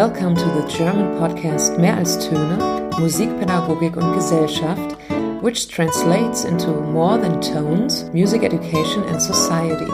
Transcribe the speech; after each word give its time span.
Welcome 0.00 0.34
to 0.34 0.46
the 0.46 0.66
German 0.66 1.18
podcast 1.18 1.78
Mehr 1.78 1.94
als 1.94 2.18
Töne, 2.18 2.88
Musikpädagogik 2.98 3.98
und 3.98 4.14
Gesellschaft, 4.14 4.96
which 5.42 5.68
translates 5.68 6.46
into 6.46 6.70
more 6.70 7.18
than 7.18 7.38
tones, 7.42 8.10
music 8.14 8.42
education 8.42 9.02
and 9.02 9.20
society. 9.20 9.92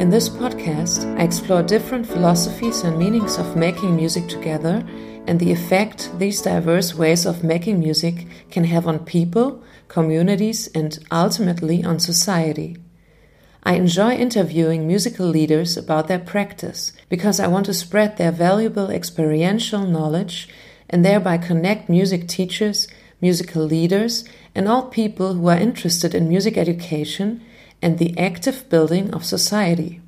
In 0.00 0.10
this 0.10 0.28
podcast, 0.28 1.06
I 1.16 1.22
explore 1.22 1.62
different 1.62 2.04
philosophies 2.04 2.82
and 2.82 2.98
meanings 2.98 3.38
of 3.38 3.54
making 3.54 3.94
music 3.94 4.26
together 4.26 4.82
and 5.28 5.38
the 5.38 5.52
effect 5.52 6.10
these 6.18 6.42
diverse 6.42 6.96
ways 6.96 7.24
of 7.24 7.44
making 7.44 7.78
music 7.78 8.26
can 8.50 8.64
have 8.64 8.88
on 8.88 9.04
people, 9.04 9.62
communities, 9.86 10.68
and 10.74 10.98
ultimately 11.12 11.84
on 11.84 12.00
society. 12.00 12.76
I 13.62 13.74
enjoy 13.74 14.14
interviewing 14.14 14.86
musical 14.86 15.26
leaders 15.26 15.76
about 15.76 16.08
their 16.08 16.18
practice 16.18 16.92
because 17.08 17.40
I 17.40 17.48
want 17.48 17.66
to 17.66 17.74
spread 17.74 18.16
their 18.16 18.32
valuable 18.32 18.90
experiential 18.90 19.86
knowledge 19.86 20.48
and 20.88 21.04
thereby 21.04 21.38
connect 21.38 21.88
music 21.88 22.28
teachers, 22.28 22.88
musical 23.20 23.64
leaders, 23.64 24.24
and 24.54 24.68
all 24.68 24.84
people 24.84 25.34
who 25.34 25.48
are 25.48 25.56
interested 25.56 26.14
in 26.14 26.28
music 26.28 26.56
education 26.56 27.42
and 27.82 27.98
the 27.98 28.16
active 28.18 28.68
building 28.68 29.12
of 29.12 29.24
society. 29.24 30.00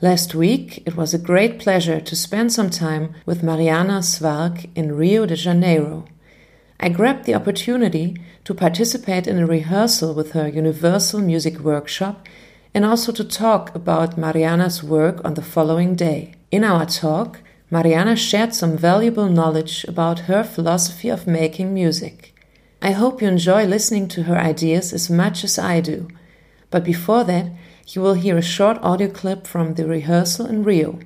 Last 0.00 0.34
week, 0.34 0.82
it 0.86 0.96
was 0.96 1.14
a 1.14 1.18
great 1.18 1.58
pleasure 1.58 2.00
to 2.00 2.16
spend 2.16 2.52
some 2.52 2.68
time 2.68 3.14
with 3.24 3.42
Mariana 3.42 4.00
Zwarg 4.00 4.68
in 4.74 4.94
Rio 4.94 5.24
de 5.24 5.36
Janeiro. 5.36 6.04
I 6.78 6.90
grabbed 6.90 7.24
the 7.24 7.34
opportunity 7.34 8.20
to 8.44 8.54
participate 8.54 9.26
in 9.26 9.38
a 9.38 9.46
rehearsal 9.46 10.12
with 10.12 10.32
her 10.32 10.48
Universal 10.48 11.20
Music 11.20 11.60
Workshop 11.60 12.26
and 12.76 12.84
also 12.84 13.10
to 13.10 13.24
talk 13.24 13.74
about 13.74 14.18
Mariana's 14.18 14.82
work 14.82 15.24
on 15.24 15.32
the 15.32 15.40
following 15.40 15.94
day. 15.94 16.34
In 16.50 16.62
our 16.62 16.84
talk, 16.84 17.40
Mariana 17.70 18.16
shared 18.16 18.54
some 18.54 18.76
valuable 18.76 19.30
knowledge 19.30 19.84
about 19.84 20.28
her 20.28 20.44
philosophy 20.44 21.08
of 21.08 21.26
making 21.26 21.72
music. 21.72 22.34
I 22.82 22.90
hope 22.90 23.22
you 23.22 23.28
enjoy 23.28 23.64
listening 23.64 24.08
to 24.08 24.24
her 24.24 24.36
ideas 24.36 24.92
as 24.92 25.08
much 25.08 25.42
as 25.42 25.58
I 25.58 25.80
do. 25.80 26.08
But 26.70 26.84
before 26.84 27.24
that, 27.24 27.46
you 27.88 28.02
will 28.02 28.12
hear 28.12 28.36
a 28.36 28.42
short 28.42 28.76
audio 28.82 29.08
clip 29.08 29.46
from 29.46 29.72
the 29.72 29.86
rehearsal 29.86 30.44
in 30.44 30.62
Rio. 30.62 30.98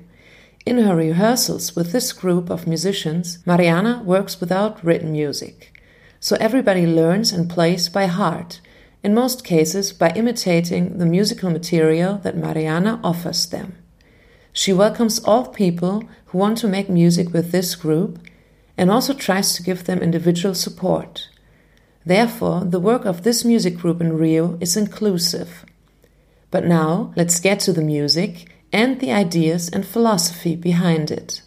In 0.65 0.77
her 0.79 0.93
rehearsals 0.97 1.73
with 1.73 1.93
this 1.93 2.11
group 2.11 2.49
of 2.49 2.67
musicians, 2.67 3.39
Mariana 3.45 4.03
works 4.03 4.41
without 4.41 4.83
written 4.83 5.13
music. 5.13 5.71
So 6.19 6.35
everybody 6.37 6.85
learns 6.85 7.31
and 7.31 7.49
plays 7.49 7.87
by 7.87 8.07
heart 8.07 8.59
in 9.03 9.13
most 9.13 9.43
cases 9.43 9.93
by 9.93 10.09
imitating 10.11 10.97
the 10.97 11.05
musical 11.05 11.49
material 11.49 12.17
that 12.23 12.37
Mariana 12.37 12.99
offers 13.03 13.47
them. 13.47 13.75
She 14.53 14.73
welcomes 14.73 15.19
all 15.19 15.47
people 15.47 16.03
who 16.27 16.37
want 16.37 16.57
to 16.59 16.67
make 16.67 16.89
music 16.89 17.33
with 17.33 17.51
this 17.51 17.75
group 17.75 18.19
and 18.77 18.91
also 18.91 19.13
tries 19.13 19.53
to 19.55 19.63
give 19.63 19.85
them 19.85 19.99
individual 19.99 20.55
support. 20.55 21.29
Therefore, 22.05 22.63
the 22.65 22.79
work 22.79 23.05
of 23.05 23.23
this 23.23 23.45
music 23.45 23.77
group 23.77 24.01
in 24.01 24.17
Rio 24.17 24.57
is 24.59 24.75
inclusive. 24.75 25.65
But 26.49 26.65
now, 26.65 27.13
let's 27.15 27.39
get 27.39 27.59
to 27.61 27.73
the 27.73 27.81
music 27.81 28.51
and 28.73 28.99
the 28.99 29.11
ideas 29.11 29.69
and 29.69 29.85
philosophy 29.85 30.55
behind 30.55 31.11
it. 31.11 31.41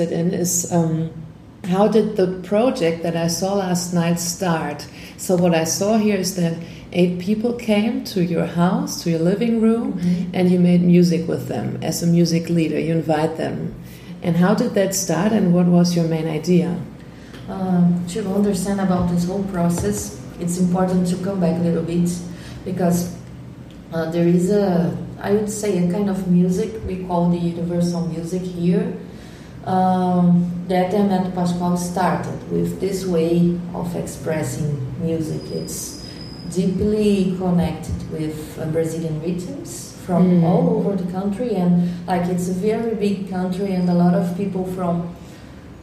Interested 0.00 0.12
in 0.12 0.40
is 0.40 0.72
um, 0.72 1.10
how 1.64 1.88
did 1.88 2.16
the 2.16 2.40
project 2.48 3.02
that 3.02 3.16
I 3.16 3.28
saw 3.28 3.54
last 3.54 3.92
night 3.92 4.18
start? 4.18 4.86
So 5.16 5.36
what 5.36 5.54
I 5.54 5.64
saw 5.64 5.98
here 5.98 6.16
is 6.16 6.36
that 6.36 6.56
eight 6.92 7.20
people 7.20 7.52
came 7.54 8.04
to 8.04 8.24
your 8.24 8.46
house, 8.46 9.02
to 9.04 9.10
your 9.10 9.20
living 9.20 9.60
room, 9.60 9.92
mm 9.92 9.98
-hmm. 9.98 10.34
and 10.34 10.50
you 10.50 10.60
made 10.60 10.82
music 10.84 11.28
with 11.28 11.46
them 11.48 11.78
as 11.82 12.02
a 12.02 12.06
music 12.06 12.48
leader. 12.48 12.78
You 12.78 12.96
invite 12.96 13.36
them. 13.36 13.74
And 14.24 14.36
how 14.36 14.54
did 14.54 14.74
that 14.74 14.94
start, 14.94 15.32
and 15.32 15.52
what 15.52 15.66
was 15.66 15.94
your 15.94 16.08
main 16.08 16.26
idea? 16.26 16.68
Um, 17.48 18.04
to 18.14 18.20
understand 18.36 18.80
about 18.80 19.10
this 19.14 19.24
whole 19.28 19.44
process, 19.52 20.16
it's 20.40 20.58
important 20.58 21.10
to 21.10 21.16
come 21.16 21.40
back 21.40 21.56
a 21.60 21.62
little 21.62 21.82
bit 21.82 22.10
because 22.64 23.08
uh, 23.92 24.10
there 24.10 24.28
is 24.28 24.50
a, 24.50 24.90
I 25.28 25.30
would 25.32 25.50
say, 25.50 25.70
a 25.78 25.92
kind 25.92 26.10
of 26.10 26.26
music 26.26 26.68
we 26.86 26.96
call 27.06 27.30
the 27.30 27.42
universal 27.54 28.00
music 28.06 28.42
here 28.42 28.92
um, 29.64 30.50
that 30.68 30.92
Hermeto 30.92 31.34
Pascoal 31.34 31.76
started 31.76 32.50
with 32.50 32.80
this 32.80 33.04
way 33.04 33.58
of 33.74 33.94
expressing 33.96 34.78
music. 35.00 35.42
It's 35.52 36.06
deeply 36.50 37.36
connected 37.38 38.10
with 38.10 38.58
uh, 38.58 38.66
Brazilian 38.66 39.20
rhythms 39.20 39.96
from 40.06 40.40
mm. 40.40 40.44
all 40.44 40.78
over 40.78 40.96
the 40.96 41.10
country, 41.12 41.54
and 41.54 42.06
like 42.06 42.28
it's 42.28 42.48
a 42.48 42.54
very 42.54 42.94
big 42.94 43.28
country, 43.28 43.72
and 43.72 43.88
a 43.88 43.94
lot 43.94 44.14
of 44.14 44.36
people 44.36 44.64
from 44.74 45.14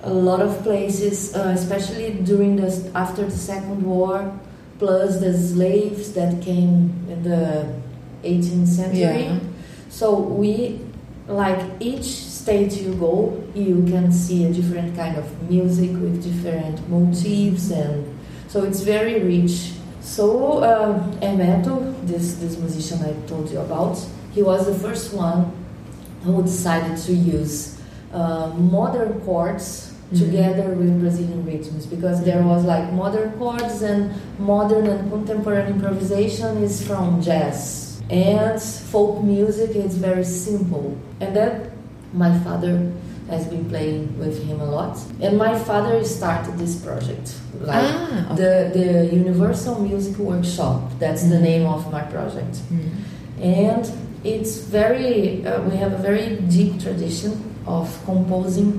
a 0.03 0.13
lot 0.13 0.41
of 0.41 0.61
places, 0.63 1.35
uh, 1.35 1.53
especially 1.55 2.13
during 2.23 2.55
the 2.55 2.91
after 2.95 3.25
the 3.25 3.37
Second 3.37 3.83
War, 3.83 4.37
plus 4.79 5.19
the 5.19 5.37
slaves 5.37 6.13
that 6.13 6.41
came 6.41 6.93
in 7.09 7.23
the 7.23 7.73
18th 8.23 8.67
century. 8.67 9.23
Yeah. 9.23 9.39
So 9.89 10.19
we 10.19 10.79
like 11.27 11.59
each 11.79 12.05
state 12.47 12.81
you 12.81 12.93
go, 12.93 13.43
you 13.53 13.85
can 13.91 14.09
see 14.09 14.45
a 14.45 14.53
different 14.53 14.95
kind 14.95 15.17
of 15.17 15.25
music 15.49 15.91
with 15.91 16.23
different 16.23 16.79
motifs, 16.87 17.71
and 17.71 18.07
so 18.47 18.63
it's 18.63 18.79
very 18.79 19.19
rich. 19.19 19.73
So 19.99 20.59
uh, 20.59 20.97
Hermeto, 21.19 21.75
this 22.07 22.35
this 22.35 22.57
musician 22.57 23.03
I 23.03 23.11
told 23.27 23.51
you 23.51 23.59
about, 23.59 23.99
he 24.33 24.41
was 24.43 24.65
the 24.65 24.79
first 24.79 25.13
one 25.13 25.51
who 26.23 26.41
decided 26.41 26.97
to 27.07 27.11
use 27.11 27.81
uh, 28.13 28.47
modern 28.55 29.19
chords 29.25 29.67
mm-hmm. 29.67 30.23
together 30.23 30.69
with 30.79 31.01
Brazilian 31.01 31.43
rhythms 31.45 31.85
because 31.85 32.23
there 32.23 32.43
was 32.43 32.63
like 32.63 32.93
modern 32.93 33.31
chords 33.37 33.81
and 33.81 34.15
modern 34.39 34.87
and 34.87 35.11
contemporary 35.11 35.67
improvisation 35.69 36.63
is 36.63 36.79
from 36.87 37.21
jazz 37.21 38.01
and 38.09 38.61
folk 38.61 39.21
music 39.21 39.75
is 39.75 39.97
very 39.97 40.23
simple 40.23 40.97
and 41.19 41.35
that 41.35 41.66
my 42.17 42.37
father 42.39 42.91
has 43.29 43.45
been 43.47 43.67
playing 43.69 44.17
with 44.17 44.43
him 44.47 44.61
a 44.61 44.65
lot. 44.65 44.97
And 45.21 45.37
my 45.37 45.57
father 45.59 46.03
started 46.03 46.57
this 46.57 46.81
project 46.81 47.35
like 47.59 47.83
ah, 47.83 48.31
okay. 48.31 48.35
the 48.41 48.51
the 48.79 49.15
universal 49.15 49.75
music 49.79 50.17
workshop. 50.17 50.81
That's 50.99 51.23
mm 51.23 51.29
the 51.29 51.35
mm-hmm. 51.35 51.51
name 51.51 51.65
of 51.65 51.91
my 51.91 52.03
project. 52.03 52.55
Mm 52.71 52.91
and 53.41 53.91
it's 54.23 54.57
very 54.57 55.45
uh, 55.45 55.61
we 55.61 55.75
have 55.77 55.93
a 55.93 55.97
very 55.97 56.37
deep 56.49 56.81
tradition 56.81 57.55
of 57.67 57.87
composing 58.05 58.71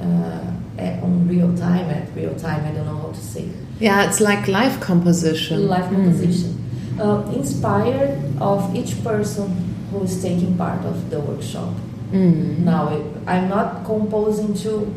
uh, 0.00 0.52
at, 0.78 1.02
on 1.02 1.26
real 1.28 1.54
time 1.56 1.90
at 1.90 2.14
real 2.14 2.34
time. 2.36 2.64
I 2.64 2.72
don't 2.72 2.86
know 2.86 2.96
how 2.96 3.12
to 3.12 3.20
say. 3.20 3.48
Yeah 3.80 4.06
it's 4.06 4.20
like 4.20 4.48
live 4.48 4.80
composition. 4.80 5.66
Live 5.68 5.90
composition. 5.90 6.52
Mm. 6.96 7.00
uh, 7.00 7.32
inspired 7.32 8.40
of 8.40 8.74
each 8.74 9.02
person 9.02 9.48
who 9.90 10.02
is 10.02 10.22
taking 10.22 10.56
part 10.56 10.84
of 10.84 11.10
the 11.10 11.20
workshop 11.20 11.74
Mm. 12.10 12.58
Now, 12.58 12.88
I'm 13.26 13.48
not 13.48 13.84
composing 13.84 14.54
to 14.62 14.94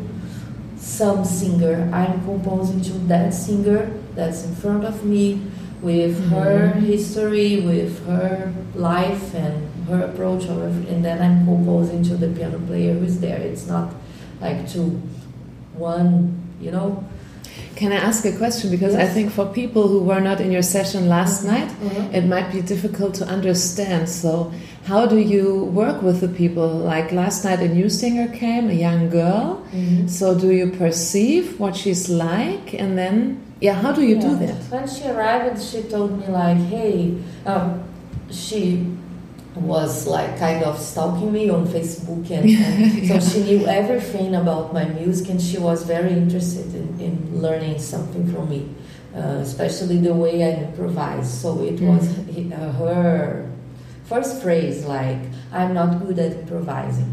some 0.76 1.24
singer, 1.24 1.90
I'm 1.92 2.24
composing 2.24 2.80
to 2.82 2.92
that 3.08 3.34
singer 3.34 3.92
that's 4.14 4.44
in 4.44 4.54
front 4.54 4.84
of 4.84 5.04
me 5.04 5.42
with 5.82 6.16
mm-hmm. 6.16 6.34
her 6.34 6.68
history, 6.72 7.60
with 7.60 8.04
her 8.06 8.52
life 8.74 9.34
and 9.34 9.68
her 9.84 10.04
approach, 10.04 10.44
and 10.44 11.04
then 11.04 11.20
I'm 11.20 11.44
composing 11.44 12.02
to 12.04 12.16
the 12.16 12.28
piano 12.28 12.58
player 12.66 12.94
who's 12.94 13.18
there. 13.18 13.38
It's 13.38 13.66
not 13.66 13.92
like 14.40 14.68
to 14.70 15.00
one, 15.74 16.40
you 16.60 16.70
know. 16.70 17.04
Can 17.80 17.92
I 17.92 17.96
ask 17.96 18.26
a 18.26 18.36
question? 18.36 18.70
Because 18.70 18.92
yes. 18.92 19.08
I 19.08 19.14
think 19.14 19.32
for 19.32 19.46
people 19.46 19.88
who 19.88 20.00
were 20.00 20.20
not 20.20 20.38
in 20.38 20.52
your 20.52 20.60
session 20.62 21.08
last 21.08 21.38
mm-hmm. 21.38 21.54
night, 21.54 21.68
mm-hmm. 21.70 22.14
it 22.14 22.26
might 22.26 22.52
be 22.52 22.60
difficult 22.60 23.14
to 23.14 23.24
understand. 23.24 24.06
So, 24.06 24.52
how 24.84 25.06
do 25.06 25.16
you 25.16 25.64
work 25.64 26.02
with 26.02 26.20
the 26.20 26.28
people? 26.28 26.68
Like 26.68 27.10
last 27.10 27.42
night, 27.42 27.60
a 27.60 27.68
new 27.68 27.88
singer 27.88 28.28
came, 28.36 28.68
a 28.68 28.74
young 28.74 29.08
girl. 29.08 29.64
Mm 29.72 29.88
-hmm. 29.88 30.08
So, 30.08 30.34
do 30.34 30.48
you 30.52 30.66
perceive 30.84 31.44
what 31.56 31.74
she's 31.76 32.04
like, 32.08 32.66
and 32.82 32.90
then, 33.00 33.38
yeah, 33.60 33.76
how 33.82 33.92
do 33.98 34.02
you 34.02 34.16
yeah. 34.18 34.28
do 34.28 34.32
that? 34.44 34.58
When 34.70 34.86
she 34.94 35.02
arrived, 35.12 35.56
she 35.70 35.80
told 35.94 36.10
me 36.20 36.26
like, 36.40 36.60
"Hey, 36.74 36.96
um, 37.52 37.68
she 38.30 38.60
was 39.56 40.06
like 40.06 40.38
kind 40.38 40.62
of 40.62 40.78
stalking 40.78 41.32
me 41.32 41.50
on 41.50 41.66
Facebook, 41.66 42.30
and, 42.30 42.44
and 42.48 43.02
Yeah. 43.04 43.18
so 43.18 43.30
she 43.30 43.42
knew 43.44 43.66
everything 43.66 44.34
about 44.34 44.72
my 44.72 44.84
music, 44.84 45.28
and 45.30 45.40
she 45.42 45.58
was 45.58 45.82
very 45.84 46.12
interested 46.12 46.72
in, 46.74 47.00
in 47.00 47.42
learning 47.42 47.78
something 47.80 48.32
from 48.32 48.48
me, 48.48 48.68
uh, 49.14 49.42
especially 49.42 49.98
the 49.98 50.14
way 50.14 50.44
I 50.44 50.64
improvise. 50.68 51.28
So 51.32 51.62
it 51.62 51.80
was 51.80 52.06
he- 52.30 52.52
uh, 52.52 52.72
her 52.72 53.50
first 54.04 54.40
phrase, 54.42 54.84
like 54.86 55.18
"I'm 55.52 55.74
not 55.74 56.00
good 56.06 56.18
at 56.18 56.32
improvising." 56.46 57.10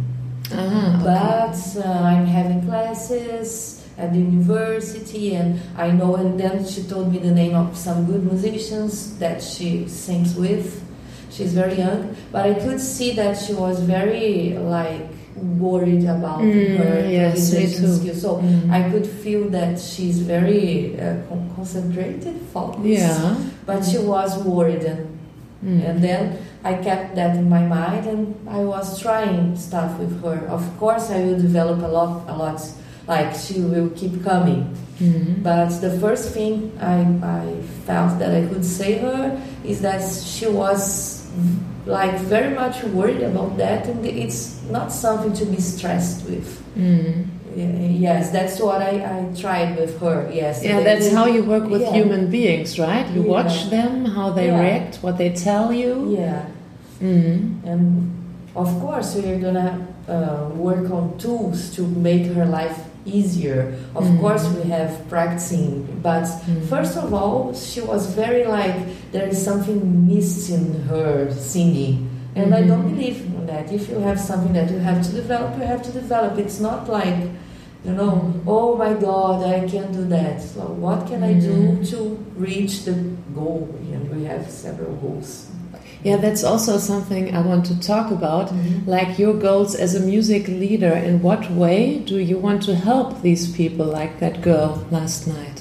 Ah, 0.53 0.95
okay. 0.95 1.03
but 1.03 1.85
uh, 1.85 1.91
I'm 1.91 2.25
having 2.25 2.61
classes 2.65 3.83
at 3.97 4.13
the 4.13 4.19
university, 4.19 5.33
and 5.35 5.59
I 5.75 5.91
know. 5.91 6.15
And 6.15 6.39
then 6.39 6.63
she 6.65 6.83
told 6.83 7.11
me 7.11 7.17
the 7.19 7.31
name 7.33 7.55
of 7.55 7.75
some 7.75 8.05
good 8.05 8.23
musicians 8.23 9.17
that 9.17 9.41
she 9.41 9.87
sings 9.89 10.35
with. 10.35 10.83
She's 11.37 11.53
very 11.53 11.75
young, 11.77 12.15
but 12.31 12.45
I 12.47 12.53
could 12.55 12.79
see 12.81 13.11
that 13.13 13.37
she 13.37 13.53
was 13.53 13.79
very 13.81 14.57
like 14.57 15.05
worried 15.37 16.05
about 16.05 16.39
Mm, 16.41 16.77
her 16.77 17.07
yes, 17.07 17.49
skills. 17.53 18.21
So 18.21 18.37
Mm. 18.41 18.71
I 18.71 18.89
could 18.89 19.05
feel 19.05 19.49
that 19.49 19.79
she's 19.79 20.19
very 20.19 20.97
uh, 20.99 21.13
con- 21.29 21.49
concentrated, 21.55 22.35
focused. 22.53 22.85
yeah. 22.85 23.35
But 23.65 23.85
she 23.85 23.99
was 23.99 24.31
worried 24.43 24.83
and 24.83 25.01
Mm. 25.65 25.81
and 25.89 26.03
then 26.03 26.21
I 26.63 26.73
kept 26.87 27.15
that 27.15 27.35
in 27.35 27.49
my 27.49 27.63
mind, 27.65 28.05
and 28.05 28.35
I 28.47 28.61
was 28.73 28.99
trying 29.01 29.55
stuff 29.57 29.97
with 29.99 30.13
her. 30.23 30.37
Of 30.49 30.61
course, 30.79 31.09
I 31.09 31.19
will 31.25 31.39
develop 31.41 31.81
a 31.81 31.87
lot, 31.97 32.25
a 32.29 32.35
lot. 32.37 32.61
Like 33.07 33.33
she 33.33 33.61
will 33.61 33.89
keep 33.99 34.23
coming. 34.23 34.61
Mhm. 35.01 35.41
But 35.41 35.69
the 35.81 35.91
first 36.03 36.29
thing 36.35 36.71
I, 36.81 36.97
I 37.23 37.41
felt 37.87 38.19
that 38.19 38.31
I 38.35 38.45
could 38.49 38.65
say 38.65 38.97
her 39.05 39.33
is 39.65 39.81
that 39.81 40.01
she 40.03 40.45
was 40.47 41.16
like 41.85 42.15
very 42.19 42.53
much 42.53 42.83
worried 42.83 43.21
about 43.21 43.57
that, 43.57 43.87
and 43.87 44.05
it's 44.05 44.61
not 44.69 44.91
something 44.91 45.33
to 45.33 45.45
be 45.45 45.61
stressed 45.61 46.25
with. 46.29 46.47
Mm. 46.77 47.27
Yes, 47.99 48.29
that's 48.31 48.59
what 48.59 48.81
I, 48.81 49.01
I 49.01 49.33
tried 49.35 49.77
with 49.79 49.99
her. 49.99 50.29
Yes. 50.31 50.63
Yeah, 50.63 50.81
that's 50.81 51.11
how 51.11 51.25
you 51.25 51.43
work 51.43 51.67
with 51.69 51.81
Yeah. 51.81 51.93
human 51.93 52.29
beings, 52.29 52.77
right? 52.77 53.07
You 53.15 53.23
Yeah. 53.23 53.29
watch 53.31 53.69
them, 53.69 54.05
how 54.05 54.29
they 54.31 54.47
Yeah. 54.47 54.61
react, 54.61 54.99
what 55.01 55.17
they 55.17 55.31
tell 55.31 55.73
you. 55.73 56.15
Yeah. 56.19 56.41
Mm. 57.01 57.63
And 57.65 58.11
of 58.55 58.69
course, 58.79 59.15
we're 59.15 59.39
gonna 59.39 59.87
uh, 60.07 60.49
work 60.55 60.89
on 60.91 61.17
tools 61.17 61.69
to 61.75 61.81
make 61.81 62.27
her 62.27 62.45
life 62.45 62.77
easier. 63.07 63.73
Of 63.95 64.03
Mhm. 64.05 64.19
course, 64.19 64.45
we 64.57 64.69
have 64.69 64.91
practicing, 65.09 65.87
but 66.03 66.23
Mhm. 66.25 66.63
first 66.69 66.97
of 66.97 67.13
all, 67.13 67.53
she 67.53 67.81
was 67.81 68.07
very 68.07 68.45
like 68.45 68.75
there 69.11 69.27
is 69.27 69.37
something 69.41 69.79
missing 70.07 70.65
her 70.89 71.31
singing. 71.31 72.09
And 72.35 72.53
I 72.53 72.61
don't 72.61 72.85
Mhm. 72.85 72.95
believe 72.95 73.19
in 73.37 73.47
that. 73.47 73.71
If 73.73 73.89
you 73.89 73.99
have 73.99 74.19
something 74.19 74.53
that 74.53 74.69
you 74.69 74.79
have 74.79 75.01
to 75.07 75.11
develop, 75.21 75.57
you 75.59 75.65
have 75.65 75.81
to 75.83 75.91
develop. 75.91 76.37
It's 76.37 76.59
not 76.59 76.87
like, 76.89 77.19
you 77.85 77.93
know, 77.93 78.13
oh 78.45 78.75
my 78.77 78.93
God, 78.93 79.43
I 79.43 79.61
can't 79.67 79.91
do 79.91 80.05
that. 80.17 80.41
So 80.41 80.61
what 80.85 81.07
can 81.07 81.23
I 81.23 81.33
do 81.33 81.83
to 81.91 82.17
reach 82.37 82.85
the 82.85 82.93
goal? 83.33 83.67
And 83.93 84.03
we 84.13 84.25
have 84.25 84.43
several 84.49 84.93
goals. 85.01 85.47
Yeah, 86.07 86.15
that's 86.25 86.43
also 86.51 86.77
something 86.77 87.35
I 87.35 87.41
want 87.41 87.65
to 87.65 87.75
talk 87.91 88.11
about. 88.11 88.47
Mhm. 88.49 88.87
Like 88.87 89.19
your 89.19 89.33
goals 89.47 89.75
as 89.75 89.91
a 89.95 89.99
music 89.99 90.47
leader, 90.47 90.93
in 91.07 91.21
what 91.21 91.43
way 91.51 91.99
do 92.11 92.15
you 92.29 92.37
want 92.47 92.61
to 92.63 92.73
help 92.75 93.21
these 93.21 93.43
people, 93.59 93.85
like 93.99 94.13
that 94.23 94.35
girl 94.41 94.69
last 94.89 95.27
night? 95.27 95.57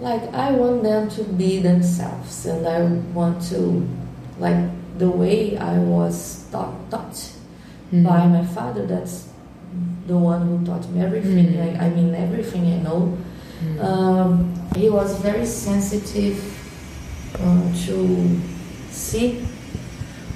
Like 0.00 0.24
I 0.34 0.48
want 0.52 0.82
them 0.82 1.08
to 1.16 1.22
be 1.42 1.60
themselves, 1.60 2.46
and 2.46 2.66
I 2.66 2.78
want 3.18 3.36
to, 3.52 3.60
like 4.40 4.60
the 4.98 5.10
way 5.22 5.56
I 5.58 5.78
was 5.78 6.44
taught, 6.52 6.74
taught 6.90 7.16
Mm. 7.92 8.02
by 8.10 8.26
my 8.26 8.44
father. 8.56 8.82
That's 8.86 9.16
the 10.08 10.16
one 10.32 10.40
who 10.48 10.56
taught 10.66 10.84
me 10.92 10.98
everything. 11.08 11.46
Mm. 11.54 11.64
I, 11.80 11.86
I 11.86 11.88
mean 11.96 12.14
everything 12.14 12.64
I 12.74 12.78
know. 12.86 13.00
Mm. 13.62 13.84
Um, 13.88 14.28
he 14.74 14.88
was 14.90 15.10
very 15.28 15.46
sensitive 15.46 16.38
uh, 17.44 17.62
to 17.86 17.96
see 18.96 19.44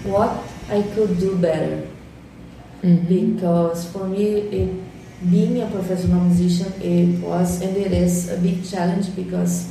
what 0.04 0.30
I 0.70 0.82
could 0.94 1.18
do 1.18 1.36
better 1.36 1.86
Mhm. 2.82 3.08
because 3.08 3.84
for 3.92 4.04
me 4.08 4.24
it, 4.58 4.70
being 5.30 5.60
a 5.60 5.66
professional 5.66 6.20
musician 6.24 6.72
it 6.80 7.20
was 7.20 7.60
and 7.60 7.76
it 7.76 7.92
is 7.92 8.30
a 8.32 8.36
big 8.38 8.64
challenge 8.64 9.14
because 9.14 9.68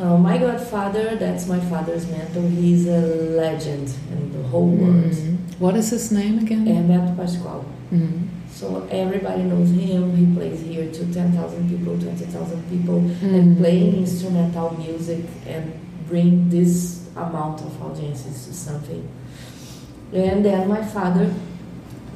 uh, 0.00 0.16
my 0.18 0.38
godfather 0.38 1.14
that's 1.16 1.46
my 1.46 1.60
father's 1.70 2.06
mentor 2.10 2.42
he's 2.48 2.86
a 2.88 3.00
legend 3.42 3.86
in 4.12 4.32
the 4.32 4.42
whole 4.48 4.66
world 4.82 5.12
Mhm. 5.12 5.36
What 5.60 5.74
is 5.76 5.90
his 5.90 6.12
name 6.12 6.38
again? 6.38 6.66
Hermeto 6.66 7.14
Pascoal 7.16 7.62
Mhm. 7.92 8.26
so 8.58 8.66
everybody 8.90 9.42
knows 9.50 9.70
him 9.70 10.02
he 10.18 10.24
plays 10.36 10.60
here 10.70 10.86
to 10.98 11.02
10,000 11.14 11.68
people 11.70 11.94
20,000 11.98 12.62
people 12.70 12.98
and 13.22 13.56
playing 13.58 13.94
instrumental 14.04 14.74
music 14.84 15.22
and 15.54 15.64
bring 16.10 16.48
this 16.50 17.06
amount 17.26 17.60
of 17.60 17.82
audiences 17.82 18.46
to 18.46 18.52
something 18.52 19.06
and 20.12 20.44
then 20.44 20.68
my 20.68 20.82
father 20.82 21.32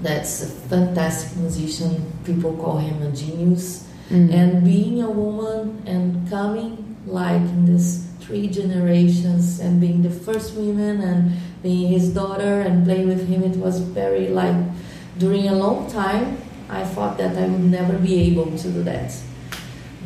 that's 0.02 0.43
a 0.43 0.46
fantastic 0.46 1.37
musician 1.38 2.12
people 2.25 2.52
call 2.56 2.78
him 2.78 3.02
a 3.02 3.10
genius 3.12 3.87
Mhm. 4.10 4.32
and 4.34 4.64
being 4.64 5.00
a 5.02 5.10
woman 5.10 5.82
and 5.87 6.28
coming 6.28 6.96
like 7.06 7.40
in 7.54 7.64
this 7.66 7.87
three 8.20 8.46
generations 8.49 9.60
and 9.60 9.81
being 9.81 10.02
the 10.02 10.10
first 10.10 10.54
woman 10.56 11.00
and 11.00 11.32
being 11.62 11.88
his 11.93 12.10
daughter 12.10 12.60
and 12.66 12.84
playing 12.84 13.08
with 13.08 13.26
him 13.28 13.43
it 13.43 13.56
was 13.56 13.78
very 13.81 14.28
like 14.28 14.56
during 15.19 15.48
a 15.48 15.55
long 15.55 15.87
time 15.90 16.37
i 16.70 16.82
thought 16.84 17.16
that 17.19 17.37
i 17.37 17.46
would 17.46 17.64
never 17.78 17.94
be 17.98 18.14
able 18.31 18.50
to 18.58 18.69
do 18.76 18.82
that 18.82 19.10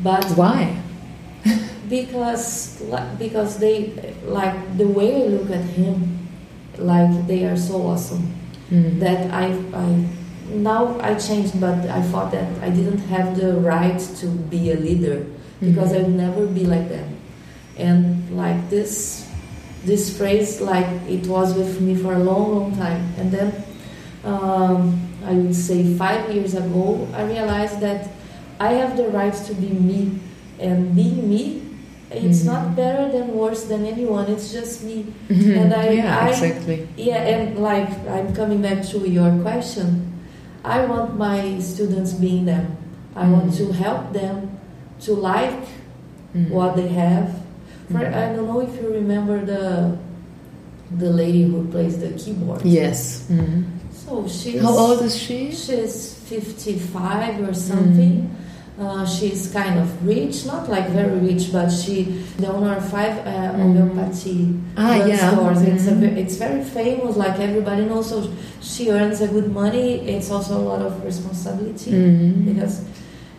but 0.02 0.24
Why? 0.36 0.76
because 1.88 2.82
because 3.18 3.58
they 3.58 3.92
like 4.26 4.54
the 4.78 4.86
way 4.86 5.22
I 5.24 5.26
look 5.28 5.50
at 5.50 5.64
him 5.64 6.18
like 6.78 7.26
they 7.26 7.44
are 7.44 7.56
so 7.56 7.82
awesome 7.86 8.32
Mhm. 8.70 8.98
that 9.00 9.30
I 9.32 9.54
I 9.72 9.86
now 10.50 10.98
I 11.00 11.14
changed 11.14 11.60
but 11.60 11.86
I 11.88 12.02
thought 12.02 12.30
that 12.32 12.48
I 12.62 12.70
didn't 12.70 12.98
have 13.08 13.36
the 13.38 13.54
right 13.62 13.98
to 14.20 14.26
be 14.50 14.72
a 14.72 14.76
leader 14.76 15.24
because 15.60 15.90
Mhm. 15.92 15.96
I 15.96 16.02
would 16.02 16.16
never 16.16 16.46
be 16.46 16.64
like 16.66 16.88
them 16.88 17.08
and 17.78 18.24
like 18.36 18.68
this 18.70 19.24
this 19.86 20.10
phrase 20.18 20.60
like 20.60 20.88
it 21.08 21.26
was 21.26 21.54
with 21.54 21.80
me 21.80 21.94
for 21.94 22.14
a 22.14 22.18
long 22.18 22.54
long 22.56 22.70
time 22.76 23.02
and 23.18 23.30
then 23.30 23.52
um, 24.24 24.98
I 25.24 25.32
would 25.32 25.54
say 25.54 25.94
five 25.94 26.30
years 26.34 26.54
ago 26.54 27.06
I 27.14 27.22
realized 27.24 27.78
that 27.80 28.10
I 28.58 28.72
have 28.74 28.96
the 28.96 29.08
right 29.08 29.34
to 29.34 29.54
be 29.54 29.68
me 29.70 30.18
and 30.58 30.94
being 30.96 31.28
me 31.28 31.62
it's 32.24 32.42
Mhm. 32.42 32.46
not 32.52 32.64
better 32.76 33.04
than 33.14 33.26
worse 33.42 33.62
than 33.70 33.80
anyone 33.94 34.26
it's 34.34 34.48
just 34.52 34.74
me 34.88 34.96
Mhm. 35.28 35.56
And 35.60 35.68
I- 35.74 35.90
yeah, 36.00 36.18
I- 36.24 36.30
exactly. 36.30 36.78
yeah, 36.96 37.20
and 37.32 37.58
like 37.70 37.90
I'm 38.16 38.28
coming 38.40 38.60
back 38.62 38.80
to 38.92 38.98
your 39.16 39.30
question, 39.46 39.88
I 40.64 40.78
want 40.90 41.16
my 41.18 41.38
students 41.60 42.12
being 42.24 42.44
them. 42.52 42.66
I 43.14 43.24
want 43.34 43.48
Mm. 43.52 43.56
to 43.60 43.64
help 43.84 44.02
them 44.20 44.36
to 45.04 45.10
like 45.32 45.62
Mhm. 46.34 46.50
what 46.56 46.70
they 46.78 46.88
have. 47.04 47.28
For 47.92 47.98
Mhm. 48.02 48.14
I 48.22 48.24
don't 48.34 48.46
know 48.50 48.60
if 48.68 48.72
you 48.80 48.88
remember 49.00 49.36
the 49.52 49.64
the 51.02 51.10
lady 51.22 51.42
who 51.50 51.58
plays 51.74 51.94
the 52.04 52.10
keyboard. 52.20 52.60
Yes. 52.64 53.24
Mhm. 53.28 53.64
So 54.06 54.10
she's 54.28 54.62
How 54.62 54.70
old 54.84 55.00
is 55.02 55.16
she? 55.24 55.50
She's 55.50 56.14
55 56.30 57.34
or 57.48 57.52
something. 57.54 58.30
Uh, 58.78 59.06
she's 59.06 59.50
kind 59.52 59.78
of 59.78 59.88
rich, 60.06 60.44
not 60.44 60.68
like 60.68 60.86
very 60.90 61.16
rich, 61.20 61.50
but 61.50 61.70
she 61.70 62.22
the 62.36 62.46
owner 62.52 62.76
of 62.76 62.84
five 62.90 63.16
uh, 63.26 63.52
Mm. 63.56 63.56
homeopathy 63.62 64.52
Ah, 64.76 64.96
yeah. 65.06 65.32
stores. 65.32 65.62
It's 65.62 65.86
a 65.88 65.92
Mhm. 65.92 66.16
it's 66.20 66.36
very 66.36 66.62
famous, 66.62 67.16
like 67.16 67.40
everybody 67.40 67.86
knows. 67.86 68.10
So 68.10 68.28
she 68.60 68.90
earns 68.90 69.22
a 69.22 69.28
good 69.28 69.48
money. 69.50 70.04
It's 70.06 70.30
also 70.30 70.60
a 70.60 70.64
lot 70.70 70.82
of 70.82 70.92
responsibility 71.02 71.90
Mhm. 71.92 72.44
because, 72.44 72.82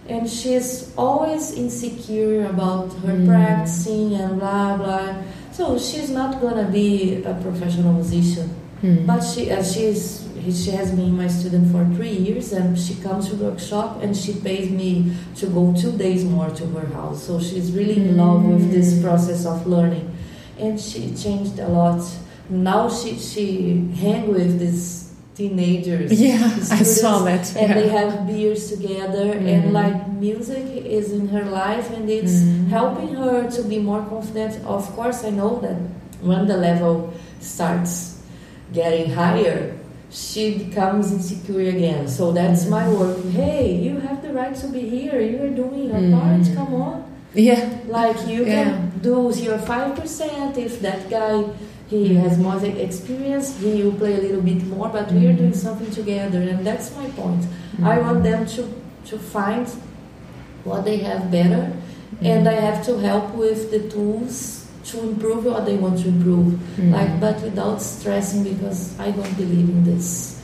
and 0.09 0.27
she's 0.27 0.89
always 0.97 1.53
insecure 1.53 2.45
about 2.49 2.89
her 3.05 3.13
Mm. 3.13 3.27
practicing 3.29 4.15
and 4.15 4.39
blah 4.39 4.75
blah. 4.77 5.21
So 5.53 5.77
she's 5.77 6.09
not 6.09 6.41
gonna 6.41 6.65
be 6.71 7.21
a 7.25 7.33
professional 7.45 7.93
musician. 7.93 8.49
Mhm. 8.81 9.05
But 9.05 9.21
she 9.23 9.51
uh, 9.51 9.61
she's 9.61 10.23
she 10.51 10.71
has 10.71 10.91
been 10.91 11.15
my 11.15 11.27
student 11.27 11.71
for 11.71 11.83
three 11.95 12.11
years, 12.11 12.53
and 12.53 12.77
she 12.77 12.95
comes 12.95 13.29
to 13.29 13.35
workshop 13.35 13.99
and 14.03 14.15
she 14.15 14.33
pays 14.33 14.69
me 14.69 15.11
to 15.35 15.47
go 15.47 15.73
two 15.79 15.91
days 15.97 16.23
more 16.25 16.49
to 16.49 16.65
her 16.67 16.87
house. 16.93 17.23
So 17.23 17.39
she's 17.39 17.71
really 17.71 17.97
in 17.97 18.17
love 18.17 18.43
with 18.45 18.71
this 18.71 18.93
Mm. 18.93 19.03
process 19.03 19.45
of 19.45 19.65
learning, 19.67 20.07
and 20.59 20.79
she 20.79 21.13
changed 21.15 21.59
a 21.59 21.67
lot. 21.67 22.01
Now 22.49 22.89
she 22.89 23.17
she 23.17 23.45
hang 23.99 24.31
with 24.33 24.59
these 24.59 25.11
teenagers. 25.35 26.11
Yeah, 26.19 26.49
I 26.71 26.81
saw 26.83 27.19
that. 27.29 27.45
And 27.55 27.69
they 27.79 27.89
have 27.89 28.25
beers 28.25 28.69
together, 28.73 29.25
Mhm. 29.35 29.47
and 29.53 29.73
like 29.73 29.97
music 30.19 30.65
is 30.83 31.11
in 31.11 31.27
her 31.29 31.45
life, 31.45 31.87
and 31.95 32.09
it's 32.09 32.33
Mhm. 32.41 32.69
helping 32.69 33.13
her 33.15 33.47
to 33.55 33.61
be 33.63 33.77
more 33.79 34.01
confident. 34.09 34.53
Of 34.65 34.83
course, 34.95 35.23
I 35.23 35.29
know 35.29 35.59
that 35.61 35.77
when 36.23 36.47
the 36.47 36.57
level 36.57 37.13
starts, 37.39 38.15
getting 38.73 39.11
higher, 39.13 39.76
she 40.09 40.57
becomes 40.57 41.11
insecure 41.11 41.69
again. 41.69 42.07
So 42.07 42.31
that's 42.31 42.65
my 42.67 42.83
mm. 42.83 42.97
work. 42.97 43.25
Hey, 43.31 43.75
you 43.75 43.99
have 43.99 44.21
the 44.21 44.33
right 44.33 44.55
to 44.55 44.67
be 44.67 44.87
here. 44.87 45.19
You 45.19 45.43
are 45.43 45.49
doing 45.49 45.89
your 45.89 45.99
Mm. 45.99 46.19
part. 46.19 46.55
Come 46.55 46.73
on. 46.73 47.03
Yeah. 47.33 47.69
Like 47.87 48.27
you 48.27 48.45
Yeah. 48.45 48.63
can 48.63 48.91
do 49.01 49.31
your 49.35 49.57
five 49.57 49.95
percent 49.95 50.57
if 50.57 50.81
that 50.81 51.09
guy 51.09 51.43
he 51.89 52.09
mm. 52.09 52.17
has 52.17 52.37
more 52.37 52.59
experience, 52.63 53.57
he 53.59 53.83
will 53.83 53.93
play 53.93 54.15
a 54.15 54.21
little 54.21 54.41
bit 54.41 54.65
more, 54.67 54.89
but 54.89 55.11
we 55.11 55.25
are 55.27 55.33
mm. 55.33 55.37
doing 55.37 55.53
something 55.53 55.89
together 55.91 56.39
and 56.41 56.65
that's 56.65 56.95
my 56.95 57.07
point. 57.11 57.43
I 57.83 57.99
want 57.99 58.23
them 58.23 58.45
to 58.55 58.63
to 59.09 59.17
find 59.17 59.67
what 60.63 60.83
they 60.83 60.97
have 60.97 61.31
better 61.31 61.71
and 62.21 62.47
I 62.47 62.53
have 62.53 62.83
to 62.85 62.97
help 62.97 63.35
with 63.35 63.71
the 63.71 63.87
tools 63.89 64.56
to 64.87 64.99
improve 65.09 65.45
what 65.45 65.65
they 65.65 65.75
want 65.75 65.99
to 65.99 66.07
improve. 66.07 66.53
Mm. 66.77 66.91
Like 66.91 67.19
but 67.19 67.41
without 67.41 67.81
stressing 67.81 68.43
because 68.43 68.97
I 68.99 69.11
don't 69.11 69.35
believe 69.37 69.67
in 69.69 69.83
this 69.83 70.41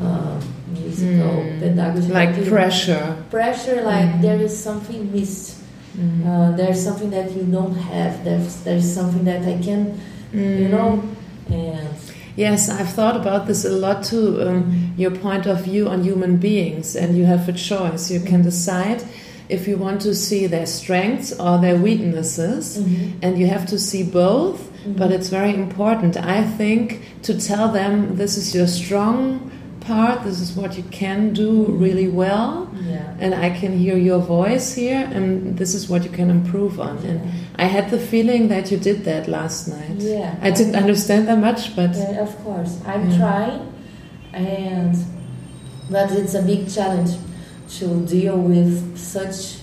uh, 0.00 0.40
musical 0.72 1.44
Mm. 1.44 1.60
pedagogy. 1.60 2.08
Like 2.08 2.32
pressure. 2.48 3.16
pressure 3.30 3.82
like 3.82 4.10
Mm. 4.14 4.22
there 4.22 4.40
is 4.40 4.54
something 4.56 5.10
missed 5.12 5.56
Mm. 5.98 6.24
uh, 6.26 6.56
there's 6.56 6.80
something 6.88 7.10
that 7.10 7.28
you 7.36 7.42
don't 7.56 7.74
have 7.74 8.12
there's 8.24 8.52
there's 8.64 8.88
something 8.98 9.24
that 9.24 9.42
i 9.42 9.56
can 9.66 9.80
you 10.32 10.68
know 10.68 11.02
and 11.50 11.88
Yes, 12.36 12.70
I've 12.70 12.90
thought 12.98 13.16
about 13.16 13.46
this 13.48 13.64
a 13.64 13.70
lot 13.84 14.04
too. 14.04 14.40
Um, 14.40 14.94
your 14.96 15.10
point 15.10 15.46
of 15.46 15.64
view 15.64 15.88
on 15.88 16.04
human 16.04 16.36
beings, 16.36 16.94
and 16.96 17.08
you 17.18 17.24
have 17.26 17.48
a 17.48 17.52
choice. 17.52 18.08
You 18.14 18.20
can 18.20 18.40
decide 18.42 19.02
if 19.50 19.66
you 19.68 19.76
want 19.76 20.00
to 20.02 20.14
see 20.14 20.46
their 20.46 20.66
strengths 20.66 21.32
or 21.38 21.58
their 21.58 21.76
weaknesses, 21.76 22.78
mm-hmm. 22.78 23.18
and 23.22 23.38
you 23.38 23.46
have 23.46 23.66
to 23.66 23.78
see 23.78 24.02
both. 24.02 24.60
Mm-hmm. 24.60 24.94
But 24.94 25.12
it's 25.12 25.28
very 25.28 25.54
important, 25.54 26.16
I 26.16 26.42
think, 26.42 27.02
to 27.22 27.38
tell 27.38 27.70
them 27.70 28.16
this 28.16 28.38
is 28.38 28.54
your 28.54 28.66
strong 28.66 29.50
part, 29.80 30.24
this 30.24 30.40
is 30.40 30.54
what 30.54 30.76
you 30.76 30.82
can 30.84 31.32
do 31.32 31.64
really 31.64 32.08
well, 32.08 32.70
yeah 32.82 33.10
and 33.20 33.34
I 33.34 33.50
can 33.50 33.76
hear 33.76 33.96
your 33.96 34.18
voice 34.18 34.74
here, 34.74 35.08
and 35.12 35.56
this 35.58 35.74
is 35.74 35.88
what 35.88 36.04
you 36.04 36.10
can 36.10 36.30
improve 36.30 36.80
on. 36.80 36.96
And 36.98 37.20
I 37.56 37.64
had 37.64 37.90
the 37.90 37.98
feeling 37.98 38.48
that 38.48 38.70
you 38.70 38.78
did 38.78 39.04
that 39.04 39.28
last 39.28 39.68
night. 39.68 39.96
Yeah. 39.98 40.34
I 40.40 40.50
didn't 40.50 40.74
understand 40.74 41.28
that 41.28 41.38
much, 41.38 41.76
but. 41.76 41.94
Yeah, 41.94 42.22
of 42.22 42.34
course 42.44 42.80
i'm 42.86 43.14
trying 43.16 43.72
and 44.32 44.96
but 45.90 46.10
it's 46.12 46.34
a 46.34 46.42
big 46.42 46.70
challenge 46.70 47.10
to 47.78 48.04
deal 48.06 48.36
with 48.36 48.98
such 48.98 49.58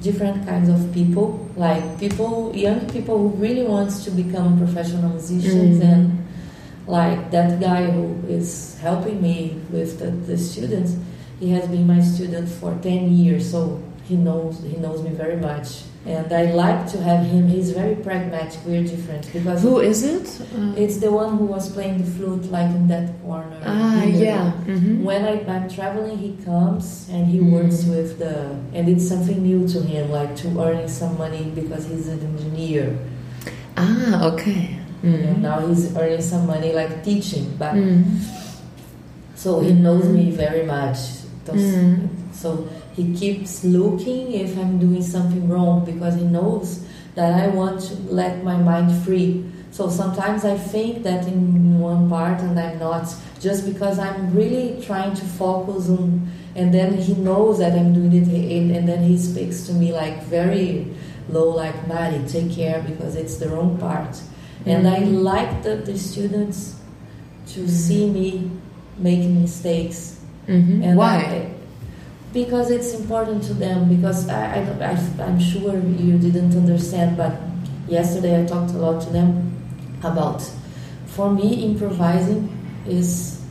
different 0.00 0.44
kinds 0.46 0.68
of 0.68 0.92
people 0.92 1.48
like 1.56 1.82
people 2.00 2.50
young 2.54 2.80
people 2.90 3.16
who 3.18 3.28
really 3.38 3.62
wants 3.64 4.04
to 4.04 4.10
become 4.10 4.58
professional 4.58 5.10
musicians 5.10 5.78
Mhm. 5.78 5.92
and 5.92 6.18
like 6.88 7.30
that 7.30 7.60
guy 7.60 7.88
who 7.90 8.04
is 8.28 8.76
helping 8.82 9.22
me 9.22 9.60
with 9.70 9.98
the, 10.00 10.10
the 10.26 10.36
students 10.36 10.96
he 11.38 11.50
has 11.50 11.66
been 11.68 11.86
my 11.86 12.00
student 12.02 12.48
for 12.48 12.74
10 12.82 13.10
years 13.14 13.50
so 13.52 13.80
he 14.08 14.16
knows 14.16 14.62
he 14.62 14.76
knows 14.76 15.02
me 15.02 15.10
very 15.10 15.36
much 15.36 15.82
and 16.06 16.32
i 16.32 16.50
like 16.52 16.90
to 16.90 17.00
have 17.00 17.24
him 17.24 17.46
he's 17.48 17.70
very 17.70 17.94
pragmatic 17.94 18.58
we're 18.66 18.82
different 18.82 19.24
because 19.32 19.62
Who 19.62 19.78
is 19.78 20.02
it? 20.02 20.26
Uh, 20.56 20.74
it's 20.76 20.96
the 20.98 21.10
one 21.12 21.38
who 21.38 21.44
was 21.44 21.70
playing 21.72 21.98
the 22.02 22.08
flute 22.10 22.44
like 22.50 22.70
in 22.74 22.88
that 22.88 23.08
corner 23.22 23.60
ah, 23.64 24.02
yeah. 24.04 24.50
hmm 24.66 25.04
when 25.04 25.24
I, 25.24 25.34
I'm 25.54 25.68
traveling, 25.68 26.16
he 26.18 26.32
comes 26.44 27.08
and 27.12 27.26
he 27.26 27.38
Mhm. 27.38 27.50
works 27.52 27.84
with 27.84 28.18
the, 28.22 28.34
and 28.72 28.88
it's 28.88 29.06
something 29.12 29.42
new 29.42 29.66
to 29.74 29.78
him, 29.82 30.10
like 30.12 30.36
to 30.42 30.48
earning 30.60 30.86
some 30.88 31.18
money 31.18 31.44
because 31.54 31.86
he's 31.90 32.06
an 32.08 32.20
engineer. 32.30 32.86
Ah, 33.76 34.30
okay. 34.32 34.78
And 35.02 35.38
Mm. 35.38 35.40
now 35.42 35.58
he's 35.66 35.90
earning 35.96 36.22
some 36.22 36.46
money 36.46 36.70
like 36.72 37.02
teaching, 37.02 37.46
but 37.58 37.74
Mm. 37.74 38.04
so 39.34 39.58
he 39.60 39.72
knows 39.72 40.06
me 40.08 40.30
very 40.30 40.64
much. 40.66 40.98
Mm. 41.46 42.08
So 42.32 42.68
he 42.94 43.14
keeps 43.14 43.64
looking 43.64 44.32
if 44.32 44.56
I'm 44.58 44.78
doing 44.78 45.02
something 45.02 45.48
wrong 45.48 45.84
because 45.84 46.14
he 46.16 46.24
knows 46.24 46.84
that 47.14 47.32
I 47.42 47.48
want 47.48 47.80
to 47.82 47.94
let 48.08 48.42
my 48.44 48.56
mind 48.56 48.90
free. 49.04 49.44
So 49.70 49.88
sometimes 49.88 50.44
I 50.44 50.56
think 50.58 51.02
that 51.04 51.26
in 51.26 51.78
one 51.80 52.08
part 52.10 52.40
and 52.40 52.58
I'm 52.58 52.78
not, 52.78 53.14
just 53.40 53.66
because 53.66 53.98
I'm 53.98 54.34
really 54.34 54.82
trying 54.82 55.14
to 55.14 55.24
focus 55.24 55.88
on, 55.88 56.30
and 56.54 56.72
then 56.72 56.98
he 56.98 57.14
knows 57.14 57.58
that 57.58 57.72
I'm 57.72 57.94
doing 57.94 58.12
it, 58.14 58.28
and, 58.28 58.70
and 58.76 58.86
then 58.88 59.02
he 59.02 59.16
speaks 59.16 59.66
to 59.66 59.72
me 59.72 59.92
like 59.92 60.22
very 60.24 60.86
low, 61.30 61.48
like 61.48 61.88
Mari, 61.88 62.22
take 62.28 62.52
care 62.52 62.82
because 62.86 63.16
it's 63.16 63.36
the 63.36 63.48
wrong 63.48 63.78
part. 63.78 64.20
And 64.66 64.86
I 64.86 65.00
Mhm. 65.00 65.22
like 65.22 65.62
the, 65.62 65.76
the 65.76 65.98
students 65.98 66.76
to 67.54 67.66
see 67.68 68.08
me 68.10 68.50
making 68.98 69.40
mistakes. 69.40 70.20
Mhm. 70.46 70.82
And 70.84 70.96
Why? 70.98 71.16
I- 71.16 71.51
because 72.32 72.70
it's 72.70 72.94
important 72.94 73.42
to 73.44 73.54
them. 73.54 73.88
Because 73.94 74.28
I, 74.28 74.56
I, 74.60 75.22
i'm 75.22 75.38
sure 75.40 75.76
you 75.78 76.18
didn't 76.18 76.56
understand, 76.56 77.16
but 77.16 77.34
yesterday 77.88 78.42
I 78.42 78.46
talked 78.46 78.70
a 78.72 78.78
lot 78.78 79.02
to 79.02 79.10
them 79.10 79.52
about. 80.02 80.42
For 81.06 81.30
me, 81.30 81.64
improvising 81.64 82.48
is 82.86 83.42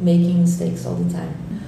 making 0.00 0.40
mistakes 0.40 0.84
all 0.86 0.94
the 0.96 1.12
time. 1.12 1.62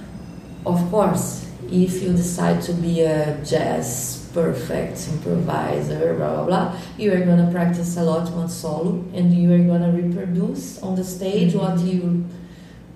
Of 0.67 0.91
course, 0.91 1.47
if 1.71 2.03
you 2.03 2.13
decide 2.13 2.61
to 2.63 2.73
be 2.73 3.03
a 3.03 3.43
jazz 3.45 4.29
perfect 4.35 5.09
improviser, 5.09 6.15
blah 6.15 6.35
blah 6.35 6.45
blah, 6.45 6.77
you 6.99 7.13
are 7.13 7.21
gonna 7.21 7.51
practice 7.51 7.97
a 7.97 8.03
lot 8.03 8.31
on 8.33 8.49
solo, 8.49 9.05
and 9.15 9.33
you 9.33 9.53
are 9.53 9.59
gonna 9.59 9.93
reproduce 9.93 10.83
on 10.83 10.97
the 10.97 11.05
stage 11.05 11.55
what 11.55 11.79
you. 11.81 12.25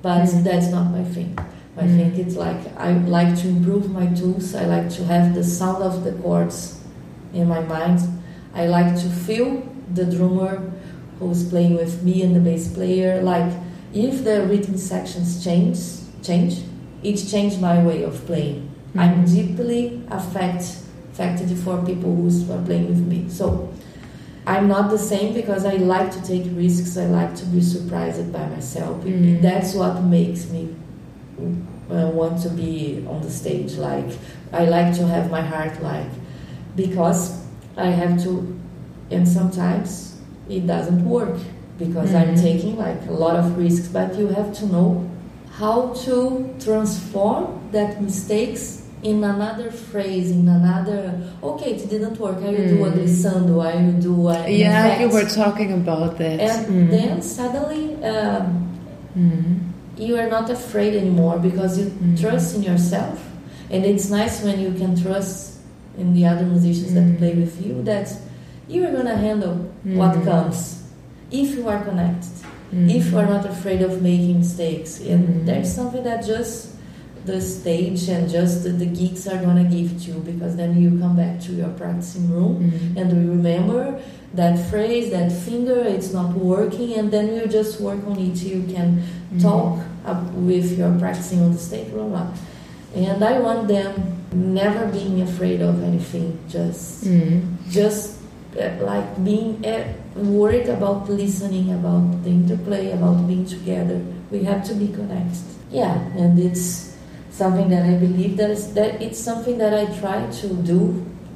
But 0.02 0.24
Mhm. 0.26 0.42
that's 0.42 0.68
not 0.68 0.90
my 0.90 1.04
thing. 1.04 1.38
I 1.76 1.86
think 1.86 2.18
it's 2.18 2.36
like 2.36 2.60
I 2.76 2.92
like 2.92 3.34
to 3.40 3.48
improve 3.48 3.90
my 3.90 4.06
tools. 4.06 4.54
I 4.54 4.66
like 4.66 4.90
to 4.90 5.04
have 5.04 5.34
the 5.34 5.42
sound 5.42 5.82
of 5.82 6.04
the 6.04 6.12
chords 6.12 6.80
in 7.32 7.48
my 7.48 7.60
mind. 7.60 8.00
I 8.54 8.66
like 8.66 8.94
to 9.00 9.08
feel 9.08 9.66
the 9.94 10.04
drummer 10.04 10.70
who's 11.18 11.48
playing 11.48 11.76
with 11.76 12.02
me 12.02 12.22
and 12.22 12.36
the 12.36 12.40
bass 12.40 12.68
player. 12.72 13.22
Like 13.22 13.50
if 13.94 14.22
the 14.24 14.42
rhythm 14.46 14.76
sections 14.76 15.42
change, 15.42 15.78
change, 16.22 16.60
it 17.02 17.16
changed 17.16 17.60
my 17.60 17.82
way 17.82 18.02
of 18.02 18.26
playing. 18.26 18.68
I'm 18.94 19.24
Mhm. 19.24 19.34
deeply 19.34 20.02
affect, 20.10 20.64
affected 21.12 21.50
for 21.58 21.78
people 21.78 22.14
who 22.14 22.28
are 22.52 22.62
playing 22.62 22.88
with 22.88 23.06
me. 23.06 23.24
So 23.28 23.68
I'm 24.46 24.68
not 24.68 24.90
the 24.90 24.98
same 24.98 25.32
because 25.32 25.64
I 25.64 25.76
like 25.76 26.10
to 26.12 26.20
take 26.22 26.44
risks. 26.54 26.98
I 26.98 27.06
like 27.06 27.34
to 27.36 27.46
be 27.46 27.62
surprised 27.62 28.30
by 28.30 28.46
myself. 28.48 29.02
Mhm. 29.06 29.40
That's 29.40 29.74
what 29.74 30.04
makes 30.04 30.50
me 30.50 30.68
uh, 31.40 32.10
want 32.10 32.40
to 32.42 32.48
be 32.50 33.04
on 33.08 33.20
the 33.22 33.30
stage. 33.30 33.74
Like 33.74 34.10
I 34.52 34.64
like 34.66 34.94
to 34.96 35.06
have 35.06 35.30
my 35.30 35.40
heart 35.42 35.82
like 35.82 36.10
because 36.76 37.38
I 37.76 37.86
have 37.86 38.22
to, 38.24 38.58
and 39.10 39.26
sometimes 39.28 40.16
it 40.48 40.66
doesn't 40.66 41.04
work 41.04 41.36
because 41.78 42.14
I'm 42.14 42.34
Mhm. 42.34 42.40
taking 42.42 42.76
like 42.76 43.00
a 43.08 43.12
lot 43.12 43.36
of 43.36 43.56
risks. 43.58 43.88
But 43.88 44.18
you 44.18 44.28
have 44.28 44.52
to 44.60 44.66
know 44.66 45.04
how 45.58 45.92
to 46.04 46.48
transform 46.60 47.46
that 47.72 48.00
mistakes 48.02 48.82
in 49.02 49.24
another 49.24 49.70
phrase, 49.70 50.30
in 50.30 50.48
another. 50.48 51.12
Okay, 51.42 51.72
it 51.74 51.90
didn't 51.90 52.18
work. 52.20 52.38
I 52.38 52.50
will 52.50 52.68
do 52.76 52.84
a 52.84 52.90
Mm. 52.90 52.96
glissando. 52.98 53.60
I 53.60 53.74
will 53.84 54.00
do 54.00 54.28
a 54.28 54.48
Yeah, 54.48 55.00
you 55.00 55.08
were 55.08 55.24
talking 55.42 55.72
about 55.72 56.18
that. 56.18 56.38
And 56.40 56.66
Mm. 56.66 56.90
then 56.90 57.22
suddenly. 57.22 57.96
Um, 58.04 58.68
Mm. 59.18 59.71
You 59.98 60.16
are 60.18 60.28
not 60.28 60.50
afraid 60.50 60.94
anymore 60.94 61.38
because 61.38 61.78
you 61.78 61.86
Mm. 61.86 62.18
trust 62.20 62.56
in 62.56 62.62
yourself 62.62 63.18
and 63.70 63.84
it's 63.84 64.10
nice 64.10 64.42
when 64.42 64.58
you 64.60 64.72
can 64.72 64.94
trust 65.00 65.58
in 65.98 66.14
the 66.14 66.24
other 66.26 66.44
musicians 66.46 66.90
Mm. 66.92 66.94
that 66.94 67.18
play 67.18 67.34
with 67.34 67.54
you 67.64 67.82
that 67.84 68.08
you 68.68 68.84
are 68.86 68.92
going 68.92 69.06
to 69.06 69.16
handle 69.16 69.56
what 69.84 70.14
Mm. 70.16 70.24
comes 70.24 70.82
if 71.30 71.54
you 71.56 71.68
are 71.68 71.82
connected 71.84 72.30
if 72.88 73.12
you 73.12 73.18
are 73.18 73.26
not 73.26 73.44
afraid 73.44 73.82
of 73.82 74.00
making 74.00 74.38
mistakes 74.38 74.98
and 75.00 75.28
Mm. 75.28 75.44
there's 75.46 75.70
something 75.70 76.02
that 76.04 76.24
just 76.26 76.68
the 77.24 77.40
stage 77.40 78.08
and 78.08 78.28
just 78.28 78.64
the, 78.64 78.70
the 78.70 78.86
gigs 78.86 79.28
are 79.28 79.40
going 79.40 79.56
to 79.56 79.68
give 79.76 79.90
to 80.02 80.10
you 80.12 80.18
because 80.20 80.56
then 80.56 80.80
you 80.80 80.98
come 80.98 81.14
back 81.16 81.40
to 81.40 81.52
your 81.52 81.68
practicing 81.70 82.28
room 82.30 82.70
Mm. 82.72 82.96
and 82.98 83.06
we 83.12 83.28
remember 83.36 84.00
that 84.34 84.58
phrase, 84.70 85.10
that 85.10 85.30
finger, 85.30 85.78
it's 85.84 86.12
not 86.12 86.32
working, 86.34 86.94
and 86.94 87.10
then 87.12 87.34
you 87.36 87.46
just 87.46 87.80
work 87.80 88.00
on 88.08 88.18
it. 88.18 88.36
You 88.42 88.62
can 88.74 89.02
Mm. 89.34 89.42
talk 89.42 89.78
up 90.06 90.32
with 90.34 90.76
your 90.78 90.90
practicing 90.98 91.40
on 91.42 91.52
the 91.52 91.58
stage, 91.58 91.92
blah. 91.92 92.26
And 92.96 93.22
I 93.22 93.38
want 93.40 93.68
them 93.68 93.92
never 94.34 94.86
being 94.86 95.20
afraid 95.22 95.60
of 95.62 95.82
anything, 95.82 96.38
just 96.48 97.04
Mm. 97.04 97.42
just 97.70 98.16
uh, 98.58 98.68
like 98.84 99.24
being 99.24 99.64
uh, 99.64 99.84
worried 100.16 100.68
about 100.68 101.08
listening, 101.08 101.70
about 101.72 102.22
the 102.24 102.30
interplay, 102.30 102.90
about 102.92 103.26
being 103.28 103.44
together. 103.46 104.00
We 104.30 104.44
have 104.44 104.62
to 104.68 104.74
be 104.74 104.88
connected. 104.88 105.40
Yeah, 105.70 105.96
and 106.16 106.38
it's 106.38 106.91
something 107.32 107.68
that 107.70 107.84
I 107.84 107.94
believe 107.96 108.36
that 108.36 108.50
is 108.50 108.72
that 108.74 109.00
it's 109.02 109.18
something 109.18 109.56
that 109.58 109.72
I 109.74 109.86
try 110.00 110.26
to 110.42 110.48
do 110.72 110.80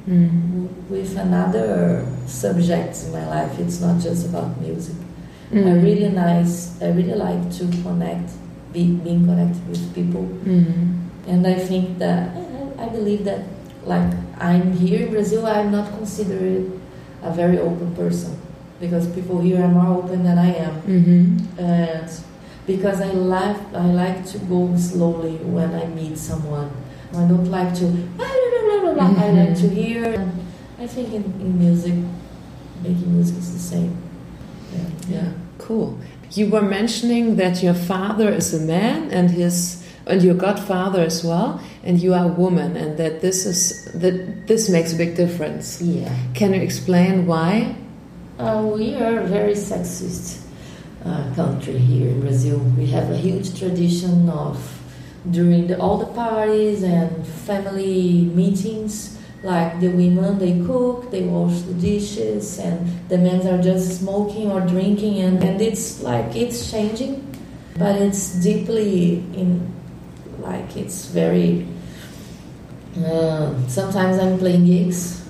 Mm. 0.07 0.67
with 0.89 1.17
another 1.19 2.05
subjects 2.27 3.05
in 3.05 3.11
my 3.11 3.27
life. 3.27 3.59
It's 3.59 3.81
not 3.81 3.99
just 3.99 4.25
about 4.31 4.55
music. 4.61 4.95
I 5.51 5.55
Mm. 5.57 5.83
really 5.83 6.09
nice. 6.15 6.79
I 6.81 6.87
really 6.95 7.15
like 7.27 7.43
to 7.59 7.67
connect, 7.83 8.29
be, 8.71 8.83
being 9.03 9.25
connected 9.27 9.63
with 9.67 9.83
people, 9.93 10.25
Mm. 10.47 11.03
and 11.27 11.45
I 11.47 11.55
think 11.55 11.99
that 11.99 12.29
I, 12.79 12.87
believe 12.87 13.25
that 13.25 13.41
like 13.85 14.13
I'm 14.39 14.71
here 14.71 15.07
in 15.07 15.09
Brazil, 15.11 15.45
I'm 15.45 15.71
not 15.71 15.87
considered 15.97 16.63
a 17.23 17.31
very 17.33 17.59
open 17.59 17.91
person 17.95 18.31
because 18.79 19.07
people 19.07 19.41
here 19.41 19.59
are 19.65 19.67
more 19.79 19.91
open 19.99 20.23
than 20.23 20.37
I 20.37 20.51
am, 20.67 20.75
Mm-hmm. 20.87 21.59
and 21.59 22.07
because 22.67 22.99
I 23.01 23.11
like 23.13 23.57
I 23.73 23.85
like 23.85 24.25
to 24.27 24.37
go 24.39 24.75
slowly 24.75 25.37
when 25.37 25.73
I 25.73 25.87
meet 25.87 26.17
someone. 26.17 26.69
I 27.13 27.25
don't 27.25 27.49
like 27.49 27.73
to. 27.75 27.85
I 28.19 29.31
like 29.31 29.57
to 29.57 29.69
hear. 29.69 30.03
And 30.13 30.45
I 30.77 30.85
think 30.85 31.13
in, 31.13 31.23
in 31.39 31.57
music, 31.57 31.93
making 32.83 33.13
music 33.13 33.37
is 33.37 33.53
the 33.53 33.59
same. 33.59 33.97
Yeah. 34.73 34.89
Yeah, 35.07 35.31
cool. 35.57 35.97
You 36.31 36.49
were 36.49 36.61
mentioning 36.61 37.37
that 37.37 37.63
your 37.63 37.73
father 37.73 38.29
is 38.29 38.53
a 38.53 38.59
man 38.59 39.09
and 39.11 39.31
his 39.31 39.83
and 40.05 40.21
your 40.21 40.35
godfather 40.35 41.01
as 41.01 41.23
well, 41.23 41.61
and 41.83 42.01
you 42.01 42.13
are 42.13 42.25
a 42.25 42.33
woman, 42.33 42.75
and 42.75 42.97
that 42.97 43.21
this 43.21 43.45
is 43.45 43.85
that 43.93 44.47
this 44.47 44.69
makes 44.69 44.91
a 44.93 44.97
big 44.97 45.15
difference. 45.15 45.81
Yeah. 45.81 46.13
Can 46.33 46.53
you 46.53 46.61
explain 46.61 47.25
why? 47.25 47.75
Uh, 48.37 48.61
we 48.75 48.93
are 48.95 49.21
very 49.23 49.53
sexist 49.53 50.46
uh, 51.05 51.33
country 51.35 51.77
here 51.77 52.09
in 52.09 52.21
Brazil. 52.21 52.59
We 52.77 52.87
have 52.87 53.11
a 53.11 53.17
huge 53.17 53.57
tradition 53.57 54.29
of 54.29 54.57
during 55.31 55.67
the, 55.67 55.79
all 55.79 55.97
the 55.97 56.11
parties 56.13 56.83
and 56.83 57.25
family 57.27 58.29
meetings. 58.33 59.17
Like 59.43 59.79
the 59.79 59.89
women, 59.89 60.39
they 60.39 60.65
cook, 60.65 61.11
they 61.11 61.21
wash 61.21 61.61
the 61.61 61.73
dishes, 61.75 62.57
and 62.57 63.07
the 63.07 63.19
men 63.19 63.45
are 63.47 63.61
just 63.61 63.99
smoking 63.99 64.51
or 64.51 64.61
drinking, 64.61 65.19
and, 65.19 65.41
and 65.43 65.61
it's 65.61 66.01
like 66.01 66.35
it's 66.35 66.71
changing, 66.71 67.21
but 67.77 68.01
it's 68.01 68.33
deeply 68.41 69.17
in, 69.37 69.71
like 70.39 70.75
it's 70.75 71.05
very. 71.05 71.67
Uh, 72.97 73.53
sometimes 73.67 74.17
I'm 74.17 74.39
playing 74.39 74.65
gigs, 74.65 75.23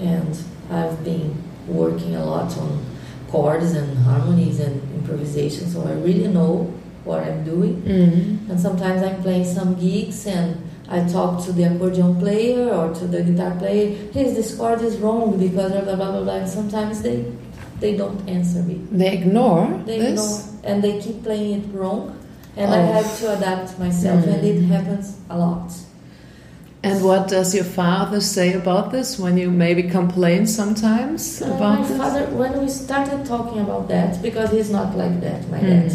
and 0.00 0.42
I've 0.70 1.04
been 1.04 1.36
working 1.68 2.16
a 2.16 2.24
lot 2.24 2.56
on 2.56 2.89
chords 3.30 3.72
and 3.74 3.96
harmonies 3.98 4.60
and 4.60 4.80
improvisation, 4.94 5.68
so 5.68 5.82
I 5.86 5.92
really 5.92 6.28
know 6.28 6.72
what 7.04 7.22
I'm 7.22 7.44
doing. 7.44 7.80
Mm. 7.82 8.50
And 8.50 8.60
sometimes 8.60 9.02
I'm 9.02 9.22
playing 9.22 9.44
some 9.44 9.74
gigs 9.74 10.26
and 10.26 10.56
I 10.88 11.06
talk 11.08 11.44
to 11.44 11.52
the 11.52 11.64
accordion 11.64 12.18
player 12.18 12.68
or 12.74 12.92
to 12.94 13.06
the 13.06 13.22
guitar 13.22 13.52
player, 13.58 13.96
hey, 14.12 14.34
this 14.34 14.56
chord 14.56 14.82
is 14.82 14.96
wrong 14.98 15.38
because 15.38 15.72
blah 15.72 15.80
blah 15.82 15.94
blah 15.96 16.10
blah 16.12 16.22
blah. 16.24 16.34
And 16.34 16.48
sometimes 16.48 17.02
they 17.02 17.24
they 17.80 17.96
don't 17.96 18.28
answer 18.28 18.62
me. 18.62 18.80
They 18.90 19.12
ignore 19.18 19.66
They 19.86 19.98
this. 19.98 20.16
know 20.18 20.60
and 20.64 20.82
they 20.84 21.00
keep 21.00 21.22
playing 21.22 21.60
it 21.62 21.66
wrong. 21.72 22.16
And 22.56 22.74
I 22.74 22.80
Oh. 22.82 22.92
have 22.92 23.18
to 23.20 23.32
adapt 23.38 23.78
myself 23.78 24.26
and 24.26 24.44
it 24.44 24.58
Mm. 24.60 24.68
happens 24.68 25.16
a 25.30 25.38
lot. 25.38 25.70
And 26.82 27.04
what 27.04 27.28
does 27.28 27.54
your 27.54 27.64
father 27.64 28.20
say 28.22 28.54
about 28.54 28.90
this 28.90 29.18
when 29.18 29.36
you 29.36 29.50
maybe 29.50 29.82
complain 29.82 30.46
sometimes 30.46 31.42
Uh, 31.42 31.46
about 31.52 31.80
my 31.80 31.86
this? 31.86 31.96
father, 31.98 32.24
when 32.34 32.58
we 32.62 32.68
started 32.68 33.26
talking 33.26 33.60
about 33.60 33.88
that, 33.88 34.22
because 34.22 34.50
he's 34.50 34.70
not 34.70 34.96
like 34.96 35.20
that, 35.20 35.50
my 35.50 35.58
Mm. 35.60 35.68
dad. 35.68 35.92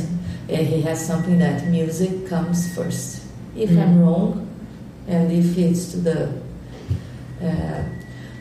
He 0.47 0.81
has 0.83 0.99
something 1.03 1.39
that 1.39 1.67
music 1.69 2.27
comes 2.29 2.67
first. 2.75 3.21
If 3.55 3.71
Mm. 3.71 3.81
I'm 3.81 3.99
wrong, 4.01 4.47
and 5.07 5.31
if 5.31 5.57
it's 5.57 5.91
to 5.93 5.97
the. 5.97 6.29
Uh, 7.41 7.81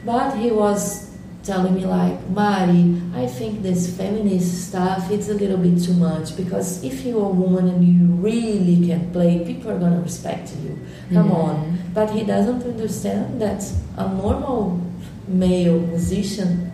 but 0.04 0.36
he 0.36 0.50
was 0.50 1.03
telling 1.44 1.74
me 1.74 1.84
like, 1.84 2.18
Mari, 2.30 3.00
I 3.14 3.26
think 3.26 3.62
this 3.62 3.94
feminist 3.96 4.68
stuff 4.68 5.10
it's 5.10 5.28
a 5.28 5.34
little 5.34 5.58
bit 5.58 5.82
too 5.82 5.94
much 5.94 6.36
because 6.36 6.82
if 6.82 7.04
you're 7.04 7.24
a 7.26 7.28
woman 7.28 7.68
and 7.68 7.84
you 7.84 8.06
really 8.16 8.86
can 8.86 9.12
play, 9.12 9.44
people 9.44 9.70
are 9.70 9.78
gonna 9.78 10.00
respect 10.00 10.52
you. 10.62 10.78
Come 11.12 11.30
on. 11.32 11.78
But 11.92 12.10
he 12.10 12.24
doesn't 12.24 12.62
understand 12.64 13.40
that 13.42 13.62
a 13.96 14.08
normal 14.08 14.80
male 15.28 15.78
musician, 15.80 16.72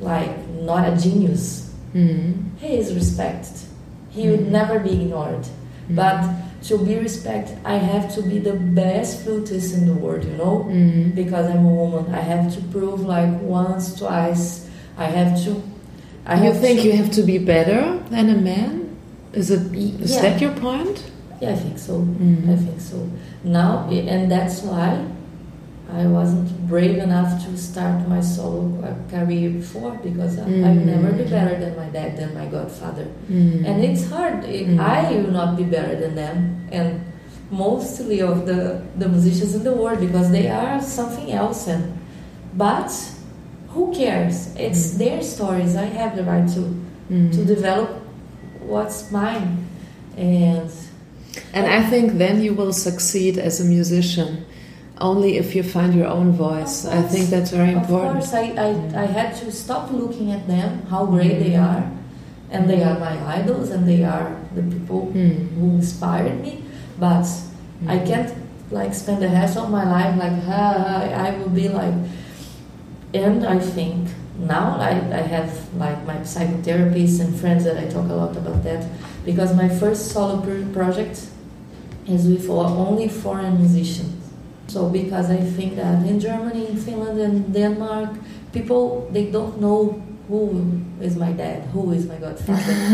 like 0.00 0.30
not 0.60 0.88
a 0.92 0.96
genius, 0.96 1.70
Mm. 1.94 2.34
he 2.58 2.68
is 2.78 2.94
respected. 2.94 3.52
He 4.10 4.28
would 4.30 4.46
Mm. 4.46 4.50
never 4.50 4.78
be 4.78 5.02
ignored. 5.02 5.44
Mm. 5.90 5.96
But 5.96 6.24
to 6.68 6.78
be 6.78 6.96
respected, 6.98 7.58
I 7.64 7.76
have 7.76 8.14
to 8.14 8.22
be 8.22 8.38
the 8.38 8.52
best 8.54 9.22
flutist 9.24 9.74
in 9.74 9.86
the 9.86 9.94
world, 9.94 10.24
you 10.24 10.36
know? 10.36 10.66
Mm. 10.68 11.14
Because 11.14 11.46
I'm 11.50 11.64
a 11.66 11.68
woman. 11.68 12.14
I 12.14 12.20
have 12.20 12.54
to 12.54 12.60
prove 12.70 13.00
like 13.02 13.40
once, 13.40 13.98
twice. 13.98 14.68
I 14.96 15.06
have 15.06 15.42
to. 15.44 15.62
I 16.26 16.36
you 16.36 16.52
have 16.52 16.60
think 16.60 16.80
to, 16.80 16.86
you 16.86 16.92
have 16.92 17.10
to 17.12 17.22
be 17.22 17.38
better 17.38 17.98
than 18.10 18.30
a 18.30 18.36
man? 18.38 18.96
Is 19.32 19.50
it? 19.50 19.74
Is 19.74 20.14
Yeah. 20.14 20.22
that 20.22 20.40
your 20.40 20.52
point? 20.52 21.02
Yeah, 21.40 21.50
I 21.50 21.56
think 21.56 21.78
so. 21.78 21.94
Mm. 22.02 22.52
I 22.52 22.56
think 22.56 22.80
so. 22.80 23.08
Now, 23.42 23.88
and 23.90 24.30
that's 24.30 24.62
why 24.62 25.04
I 25.92 26.06
wasn't 26.06 26.48
brave 26.68 26.98
enough 26.98 27.30
to 27.44 27.50
start 27.58 28.08
my 28.08 28.20
solo 28.20 28.62
career 29.10 29.50
before 29.50 29.92
because 30.08 30.38
I, 30.38 30.42
I'll 30.42 30.48
Mm. 30.80 30.86
never 30.94 31.10
be 31.12 31.24
better 31.24 31.56
than 31.62 31.72
my 31.76 31.88
dad, 31.96 32.16
than 32.16 32.30
my 32.40 32.46
godfather. 32.46 33.06
Mm. 33.30 33.66
And 33.68 33.76
it's 33.84 34.04
hard. 34.14 34.44
It- 34.44 34.68
Mm. 34.68 34.80
I 34.80 35.00
will 35.20 35.32
not 35.40 35.50
be 35.60 35.64
better 35.76 35.94
than 36.02 36.14
them, 36.14 36.36
and 36.78 36.88
mostly 37.50 38.18
of 38.22 38.46
the, 38.46 38.60
the 38.98 39.08
musicians 39.08 39.54
in 39.54 39.62
the 39.64 39.74
world 39.80 40.00
because 40.00 40.30
they 40.30 40.48
are 40.48 40.80
something 40.98 41.28
else. 41.32 41.68
And 41.68 41.82
but 42.56 42.90
who 43.74 43.92
cares? 44.02 44.36
It's 44.56 44.82
Mm. 44.94 44.98
their 45.02 45.20
stories. 45.34 45.72
I 45.76 45.88
have 46.00 46.12
the 46.16 46.24
right 46.32 46.48
to 46.56 46.62
Mm. 47.10 47.30
to 47.36 47.40
develop 47.54 47.88
what's 48.72 48.98
mine, 49.10 49.48
and 50.16 50.70
And 51.54 51.64
I 51.66 51.80
think 51.90 52.18
then 52.18 52.36
you 52.46 52.52
will 52.60 52.72
succeed 52.72 53.34
as 53.48 53.54
a 53.60 53.64
musician 53.64 54.30
only 55.02 55.36
if 55.36 55.54
you 55.54 55.62
find 55.62 55.94
your 55.94 56.06
own 56.06 56.32
voice. 56.32 56.86
I 56.86 57.02
think 57.02 57.28
that's 57.28 57.50
very 57.50 57.72
important. 57.72 58.16
Of 58.22 58.30
course, 58.30 58.32
I, 58.34 58.44
I, 58.66 59.02
I 59.02 59.06
had 59.06 59.34
to 59.42 59.50
stop 59.52 59.90
looking 59.90 60.30
at 60.32 60.46
them, 60.46 60.86
how 60.88 61.04
great 61.06 61.38
they 61.44 61.56
are, 61.56 61.82
and 62.50 62.70
they 62.70 62.82
are 62.82 62.98
my 62.98 63.14
idols, 63.38 63.70
and 63.70 63.86
they 63.86 64.04
are 64.04 64.36
the 64.54 64.62
people 64.62 65.10
Mm. 65.14 65.48
who 65.56 65.66
inspired 65.80 66.40
me. 66.40 66.62
But 66.98 67.26
I 67.88 67.98
Mm. 67.98 68.06
can't 68.06 68.30
like 68.70 68.94
spend 68.94 69.20
the 69.22 69.28
rest 69.28 69.56
of 69.58 69.68
my 69.70 69.84
life 69.84 70.16
like, 70.24 70.38
I 71.26 71.36
will 71.38 71.50
be 71.50 71.68
like. 71.68 71.94
And 73.14 73.44
I 73.44 73.58
think 73.58 74.08
now 74.38 74.76
I, 74.80 74.90
I 75.12 75.22
have 75.34 75.50
like 75.76 76.06
my 76.06 76.16
psychotherapists 76.24 77.20
and 77.20 77.34
friends 77.38 77.64
that 77.64 77.76
I 77.76 77.84
talk 77.90 78.08
a 78.08 78.14
lot 78.14 78.34
about 78.36 78.64
that 78.64 78.86
because 79.26 79.54
my 79.54 79.68
first 79.68 80.12
solo 80.12 80.40
project 80.72 81.26
is 82.08 82.26
with 82.26 82.48
only 82.48 83.08
foreign 83.08 83.58
musicians. 83.58 84.21
So 84.72 84.88
because 84.88 85.30
I 85.30 85.36
think 85.56 85.76
that 85.76 86.06
in 86.06 86.18
Germany, 86.18 86.66
in 86.72 86.76
Finland, 86.76 87.20
and 87.20 87.52
Denmark, 87.52 88.10
people 88.52 89.06
they 89.12 89.30
don't 89.30 89.60
know 89.60 90.00
who 90.28 90.42
is 91.00 91.14
my 91.16 91.32
dad, 91.32 91.60
who 91.74 91.92
is 91.92 92.06
my 92.06 92.16
godfather. 92.16 92.72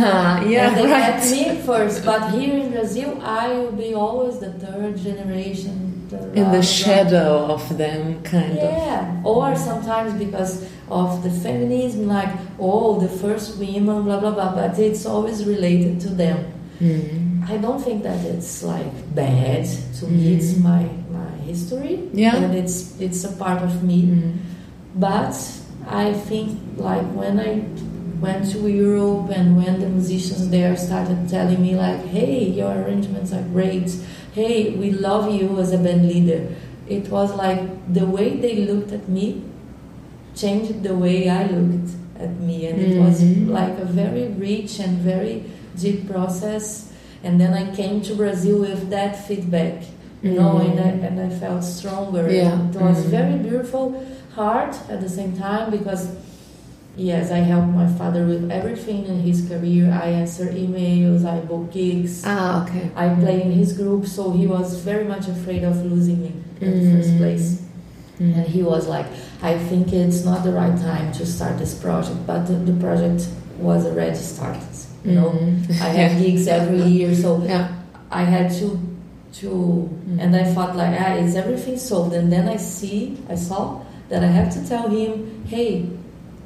yeah, 0.55 0.69
and 0.69 0.77
they 0.77 0.87
right. 0.91 1.23
met 1.23 1.31
me 1.31 1.45
first, 1.63 2.05
but 2.05 2.21
here 2.33 2.55
in 2.63 2.73
Brazil, 2.73 3.11
I 3.23 3.45
will 3.55 3.71
be 3.73 3.95
always 3.95 4.41
the 4.41 4.53
third 4.65 4.97
generation. 4.97 5.75
The 6.11 6.19
In 6.41 6.51
the 6.51 6.63
shadow 6.63 7.47
of 7.55 7.63
them, 7.77 8.23
kind 8.23 8.59
of. 8.59 8.73
Yeah, 8.73 9.23
or 9.25 9.55
sometimes 9.55 10.11
because 10.25 10.53
of 10.91 11.23
the 11.23 11.31
feminism, 11.31 12.09
like 12.09 12.33
oh, 12.59 12.99
the 12.99 13.13
first 13.23 13.59
women, 13.61 14.03
blah 14.07 14.19
blah 14.19 14.35
blah. 14.37 14.53
But 14.55 14.79
it's 14.79 15.05
always 15.07 15.45
related 15.45 16.01
to 16.07 16.09
them. 16.09 16.39
Mm. 16.81 17.29
I 17.49 17.57
don't 17.57 17.83
think 17.87 18.03
that 18.03 18.21
it's 18.25 18.63
like 18.63 18.93
bad 19.15 19.65
to 19.99 20.07
me. 20.07 20.35
It's 20.37 20.53
Mhm. 20.53 20.63
my 20.63 20.83
my 21.08 21.08
history, 21.53 21.95
Yeah. 22.23 22.37
and 22.37 22.55
it's 22.61 22.77
it's 23.07 23.21
a 23.25 23.33
part 23.45 23.61
of 23.69 23.75
me. 23.91 23.99
Mm. 24.03 24.33
But 25.07 25.35
I 26.05 26.07
think 26.29 26.49
like 26.77 27.07
when 27.21 27.35
I 27.51 27.53
went 28.27 28.43
to 28.53 28.59
Europe 28.89 29.27
and 29.39 29.47
when 29.61 29.75
the 29.83 29.89
musicians 29.97 30.45
there 30.57 30.75
started 30.77 31.19
telling 31.37 31.61
me 31.67 31.73
like, 31.87 32.03
"Hey, 32.17 32.35
your 32.61 32.73
arrangements 32.83 33.31
are 33.37 33.45
great. 33.57 33.89
Hey, 34.39 34.55
we 34.81 34.89
love 35.09 35.25
you 35.41 35.49
as 35.63 35.71
a 35.73 35.81
band 35.87 36.03
leader." 36.13 36.41
It 36.97 37.05
was 37.17 37.29
like 37.45 37.63
the 37.99 38.07
way 38.17 38.29
they 38.45 38.57
looked 38.71 38.93
at 38.99 39.05
me 39.09 39.27
changed 40.35 40.83
the 40.89 40.95
way 41.05 41.29
I 41.29 41.43
looked 41.57 41.91
at 42.25 42.33
me, 42.49 42.67
and 42.69 42.77
it 42.87 42.95
was 43.05 43.17
Mhm. 43.23 43.51
like 43.59 43.77
a 43.87 43.89
very 44.03 44.27
rich 44.49 44.73
and 44.85 44.95
very 45.13 45.37
deep 45.83 46.01
process. 46.13 46.67
And 47.25 47.41
then 47.41 47.53
I 47.63 47.65
came 47.75 48.01
to 48.09 48.13
Brazil 48.15 48.57
with 48.61 48.83
that 48.91 49.13
feedback, 49.27 49.75
you 50.23 50.33
know, 50.33 50.59
and 50.59 50.79
I, 50.81 50.89
and 51.07 51.21
I 51.21 51.29
felt 51.31 51.63
stronger. 51.65 52.29
Yeah. 52.31 52.59
It 52.71 52.81
was 52.81 53.05
Mhm. 53.05 53.11
very 53.19 53.37
beautiful, 53.39 53.85
hard 54.35 54.75
at 54.91 55.01
the 55.01 55.09
same 55.09 55.33
time 55.37 55.71
because, 55.71 56.09
yes, 56.97 57.31
I 57.31 57.39
helped 57.39 57.73
my 57.75 57.87
father 57.87 58.27
with 58.27 58.51
everything 58.51 59.05
in 59.07 59.21
his 59.21 59.43
career. 59.49 59.85
I 60.05 60.09
answer 60.09 60.47
emails, 60.47 61.25
I 61.25 61.39
book 61.41 61.71
gigs, 61.73 62.23
Ah, 62.27 62.65
okay. 62.65 62.91
I 62.97 63.09
play 63.11 63.43
in 63.43 63.53
his 63.53 63.73
group, 63.75 64.07
so 64.07 64.33
he 64.33 64.47
was 64.47 64.75
very 64.91 65.05
much 65.05 65.29
afraid 65.29 65.63
of 65.65 65.77
losing 65.85 66.21
me 66.23 66.33
in 66.61 66.71
the 66.81 66.97
first 66.97 67.11
Mm. 67.15 67.19
place. 67.19 67.63
Mm. 68.21 68.35
And 68.37 68.47
he 68.49 68.63
was 68.65 68.89
like, 68.89 69.07
I 69.43 69.57
think 69.69 69.93
it's 69.93 70.25
not 70.25 70.43
the 70.43 70.51
right 70.53 70.77
time 70.77 71.13
to 71.13 71.25
start 71.25 71.59
this 71.59 71.75
project, 71.75 72.19
but 72.27 72.47
the, 72.49 72.55
the 72.55 72.73
project 72.81 73.29
was 73.61 73.87
already 73.87 74.17
started. 74.17 74.63
You 75.05 75.13
know. 75.15 75.33
I 75.81 75.91
have 76.01 76.19
gigs 76.23 76.49
every 76.49 76.83
year, 76.83 77.15
so 77.15 77.41
Yeah. 77.47 77.69
I 78.11 78.25
had 78.25 78.51
to 78.61 78.67
to 79.33 79.49
Mm. 80.09 80.21
and 80.21 80.37
I 80.37 80.45
thought 80.55 80.77
like 80.77 80.95
ah 80.99 81.15
is 81.17 81.37
everything 81.37 81.77
solved 81.77 82.15
and 82.15 82.33
then 82.33 82.49
I 82.49 82.57
see 82.57 83.17
I 83.29 83.35
saw 83.37 83.81
that 84.09 84.25
I 84.25 84.29
have 84.29 84.51
to 84.55 84.61
tell 84.69 84.89
him 84.89 85.45
hey 85.47 85.87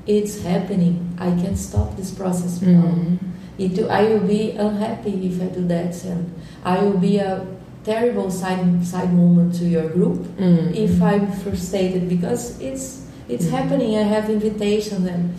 it's 0.07 0.43
happening 0.43 0.95
I 1.19 1.31
can't 1.41 1.57
stop 1.59 1.97
this 1.97 2.11
process 2.11 2.61
now 2.61 2.83
Mhm. 2.83 3.19
it, 3.59 3.79
I 3.89 4.03
will 4.09 4.27
be 4.27 4.51
unhappy 4.59 5.15
if 5.29 5.41
I 5.41 5.47
do 5.47 5.63
that 5.69 5.95
and 6.05 6.33
I 6.65 6.83
will 6.83 6.99
be 6.99 7.19
a 7.19 7.47
terrible 7.85 8.31
side 8.31 8.85
side 8.85 9.13
moment 9.15 9.55
to 9.61 9.65
your 9.65 9.89
group 9.89 10.27
Mhm. 10.39 10.75
if 10.75 11.01
I'm 11.03 11.27
frustrated 11.45 12.09
because 12.09 12.59
it's 12.61 12.87
it's 13.29 13.47
Mm. 13.47 13.51
happening 13.57 13.91
I 13.97 14.03
have 14.15 14.29
invitations 14.29 15.07
and 15.07 15.31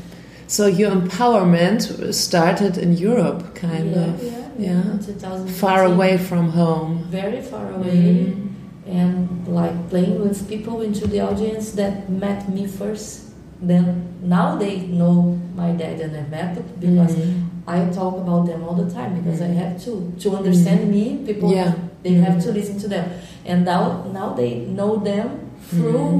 So 0.47 0.67
your 0.67 0.91
empowerment 0.91 2.13
started 2.13 2.77
in 2.77 2.93
Europe, 2.97 3.55
kind 3.55 3.91
yeah, 3.91 4.03
of. 4.05 4.23
yeah, 4.23 4.31
yeah. 4.59 4.91
in 4.91 4.99
2015. 4.99 5.47
Far 5.55 5.83
away 5.85 6.17
from 6.17 6.49
home. 6.51 7.05
very 7.09 7.41
far 7.41 7.71
away 7.73 8.03
Mhm. 8.03 8.49
and 8.87 9.27
like 9.47 9.75
playing 9.89 10.19
with 10.21 10.47
people 10.49 10.81
into 10.81 11.07
the 11.07 11.19
audience 11.21 11.71
that 11.71 12.09
met 12.09 12.49
me 12.53 12.65
first. 12.67 13.21
Then 13.61 13.85
now 14.21 14.57
they 14.57 14.75
know 14.99 15.39
my 15.55 15.71
dad 15.71 16.01
and 16.01 16.13
I 16.17 16.25
met 16.29 16.55
them 16.55 16.65
because 16.79 17.15
Mhm. 17.15 17.33
I 17.67 17.77
talk 17.99 18.15
about 18.23 18.45
them 18.45 18.59
all 18.67 18.75
the 18.75 18.89
time 18.97 19.11
because 19.19 19.39
I 19.41 19.47
Mhm. 19.49 19.57
have 19.61 19.75
to 19.85 19.91
to 20.23 20.27
understand 20.39 20.81
me. 20.91 21.03
People 21.25 21.49
Yeah. 21.51 21.71
they 22.03 22.13
have 22.25 22.37
to 22.45 22.51
listen 22.51 22.77
to 22.83 22.87
them, 22.89 23.05
and 23.49 23.63
now 23.63 23.83
now 24.19 24.33
they 24.35 24.51
know 24.77 24.97
them 25.11 25.27
through 25.69 26.11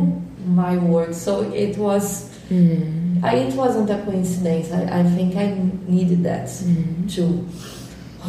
my 0.62 0.78
work. 0.78 1.14
So 1.14 1.32
it 1.54 1.78
was. 1.78 2.06
I, 3.24 3.36
it 3.36 3.54
wasn't 3.56 3.90
a 3.90 3.98
coincidence. 4.04 4.72
I, 4.72 5.00
I 5.00 5.04
think 5.04 5.36
I 5.36 5.56
needed 5.88 6.24
that 6.24 6.48
Mhm. 6.48 7.10
too. 7.16 7.46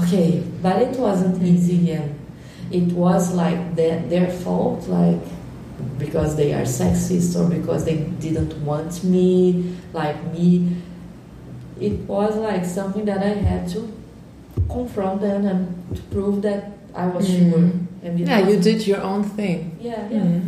Okay, 0.03 0.43
but 0.63 0.81
it 0.83 0.99
wasn't 0.99 1.43
easy 1.43 1.91
and 1.93 2.15
it 2.71 2.93
was 2.93 3.35
like 3.35 3.77
their, 3.77 4.01
their 4.09 4.29
fault, 4.29 4.89
like 4.89 5.21
because 5.99 6.37
they 6.37 6.53
are 6.53 6.63
sexist 6.65 7.37
or 7.39 7.49
because 7.49 7.85
they 7.85 7.97
didn't 8.21 8.55
want 8.65 9.03
me, 9.05 9.75
like 9.93 10.17
me. 10.33 10.77
It 11.81 12.01
was 12.09 12.37
like 12.37 12.65
something 12.65 13.05
that 13.07 13.23
I 13.23 13.35
had 13.51 13.69
to 13.71 13.93
confront 14.71 15.21
them 15.21 15.45
and 15.47 15.97
to 15.97 16.03
prove 16.03 16.43
that 16.43 16.73
I 16.95 17.07
was 17.09 17.29
Mhm. 17.29 17.51
sure. 17.51 17.71
Yeah, 18.17 18.49
you 18.49 18.57
did 18.61 18.87
your 18.87 19.01
own 19.03 19.25
thing. 19.25 19.73
Yeah, 19.81 20.09
yeah. 20.11 20.21
Mhm. 20.21 20.41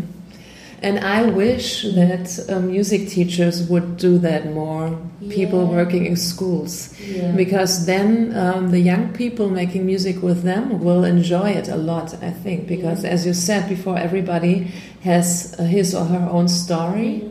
And 0.82 0.98
I 1.00 1.22
wish 1.30 1.82
that 1.94 2.38
uh, 2.48 2.60
music 2.60 3.08
teachers 3.08 3.62
would 3.68 3.96
do 3.96 4.18
that 4.18 4.52
more. 4.52 4.98
People 5.30 5.66
working 5.66 6.04
in 6.06 6.16
schools. 6.16 6.94
yeah. 7.00 7.32
Because 7.32 7.86
then 7.86 8.36
um, 8.36 8.70
the 8.70 8.78
young 8.80 9.12
people 9.14 9.48
making 9.48 9.86
music 9.86 10.22
with 10.22 10.42
them 10.42 10.80
will 10.84 11.04
enjoy 11.04 11.50
it 11.50 11.68
a 11.68 11.76
lot, 11.76 12.14
I 12.22 12.30
think. 12.30 12.66
Because, 12.68 13.02
Yeah. 13.04 13.10
as 13.10 13.24
you 13.26 13.32
said 13.32 13.68
before, 13.68 13.96
everybody 13.98 14.68
has 15.02 15.54
uh, 15.58 15.62
his 15.64 15.94
or 15.94 16.04
her 16.04 16.28
own 16.30 16.48
story, 16.48 17.22
Mhm. 17.24 17.30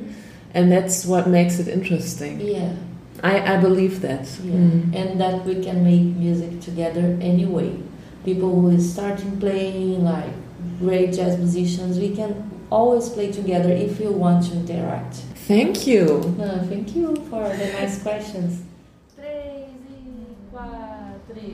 and 0.55 0.71
that's 0.71 1.05
what 1.05 1.27
makes 1.27 1.59
it 1.59 1.67
interesting. 1.67 2.41
Yeah. 2.41 2.71
I, 3.23 3.55
I 3.55 3.57
believe 3.57 4.01
that. 4.01 4.27
Yeah. 4.43 4.53
Mm. 4.53 4.95
And 4.95 5.21
that 5.21 5.45
we 5.45 5.55
can 5.63 5.83
make 5.83 6.15
music 6.17 6.61
together 6.61 7.15
anyway. 7.21 7.71
People 8.25 8.49
who 8.59 8.69
is 8.69 8.91
starting 8.91 9.37
playing, 9.39 10.03
like 10.03 10.33
great 10.79 11.13
jazz 11.13 11.37
musicians, 11.37 11.97
we 11.99 12.09
can 12.09 12.33
always 12.75 13.07
play 13.09 13.31
together 13.31 13.71
if 13.71 13.99
you 14.01 14.11
want 14.11 14.43
to 14.47 14.51
interact. 14.57 15.15
Thank 15.47 15.87
you. 15.87 16.35
No, 16.37 16.59
thank 16.69 16.95
you 16.95 17.15
for 17.29 17.43
the 17.59 17.67
nice 17.79 18.01
questions. 18.03 18.63
Três 19.15 19.69
e 19.89 20.35
quatro. 20.51 21.45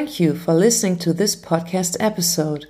Thank 0.00 0.16
you 0.18 0.32
for 0.34 0.54
listening 0.54 0.96
to 1.00 1.12
this 1.12 1.36
podcast 1.36 1.98
episode. 2.00 2.66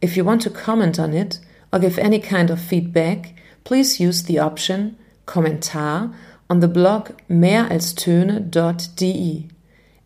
If 0.00 0.16
you 0.16 0.24
want 0.24 0.42
to 0.42 0.50
comment 0.50 0.98
on 0.98 1.14
it 1.14 1.38
or 1.72 1.78
give 1.78 1.96
any 1.96 2.18
kind 2.18 2.50
of 2.50 2.60
feedback, 2.60 3.34
please 3.62 4.00
use 4.00 4.24
the 4.24 4.40
option 4.40 4.98
Kommentar 5.24 6.12
on 6.50 6.58
the 6.58 6.66
blog 6.66 7.10
mehralstöne.de. 7.30 9.48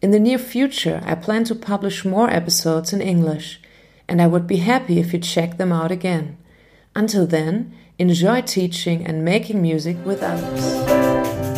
In 0.02 0.10
the 0.10 0.20
near 0.20 0.36
future, 0.36 1.00
I 1.06 1.14
plan 1.14 1.44
to 1.44 1.54
publish 1.54 2.04
more 2.04 2.28
episodes 2.28 2.92
in 2.92 3.00
English, 3.00 3.58
and 4.06 4.20
I 4.20 4.26
would 4.26 4.46
be 4.46 4.58
happy 4.58 4.98
if 4.98 5.14
you 5.14 5.18
check 5.18 5.56
them 5.56 5.72
out 5.72 5.90
again. 5.90 6.36
Until 6.94 7.26
then, 7.26 7.72
enjoy 7.98 8.42
teaching 8.42 9.06
and 9.06 9.24
making 9.24 9.62
music 9.62 9.96
with 10.04 10.22
others. 10.22 11.55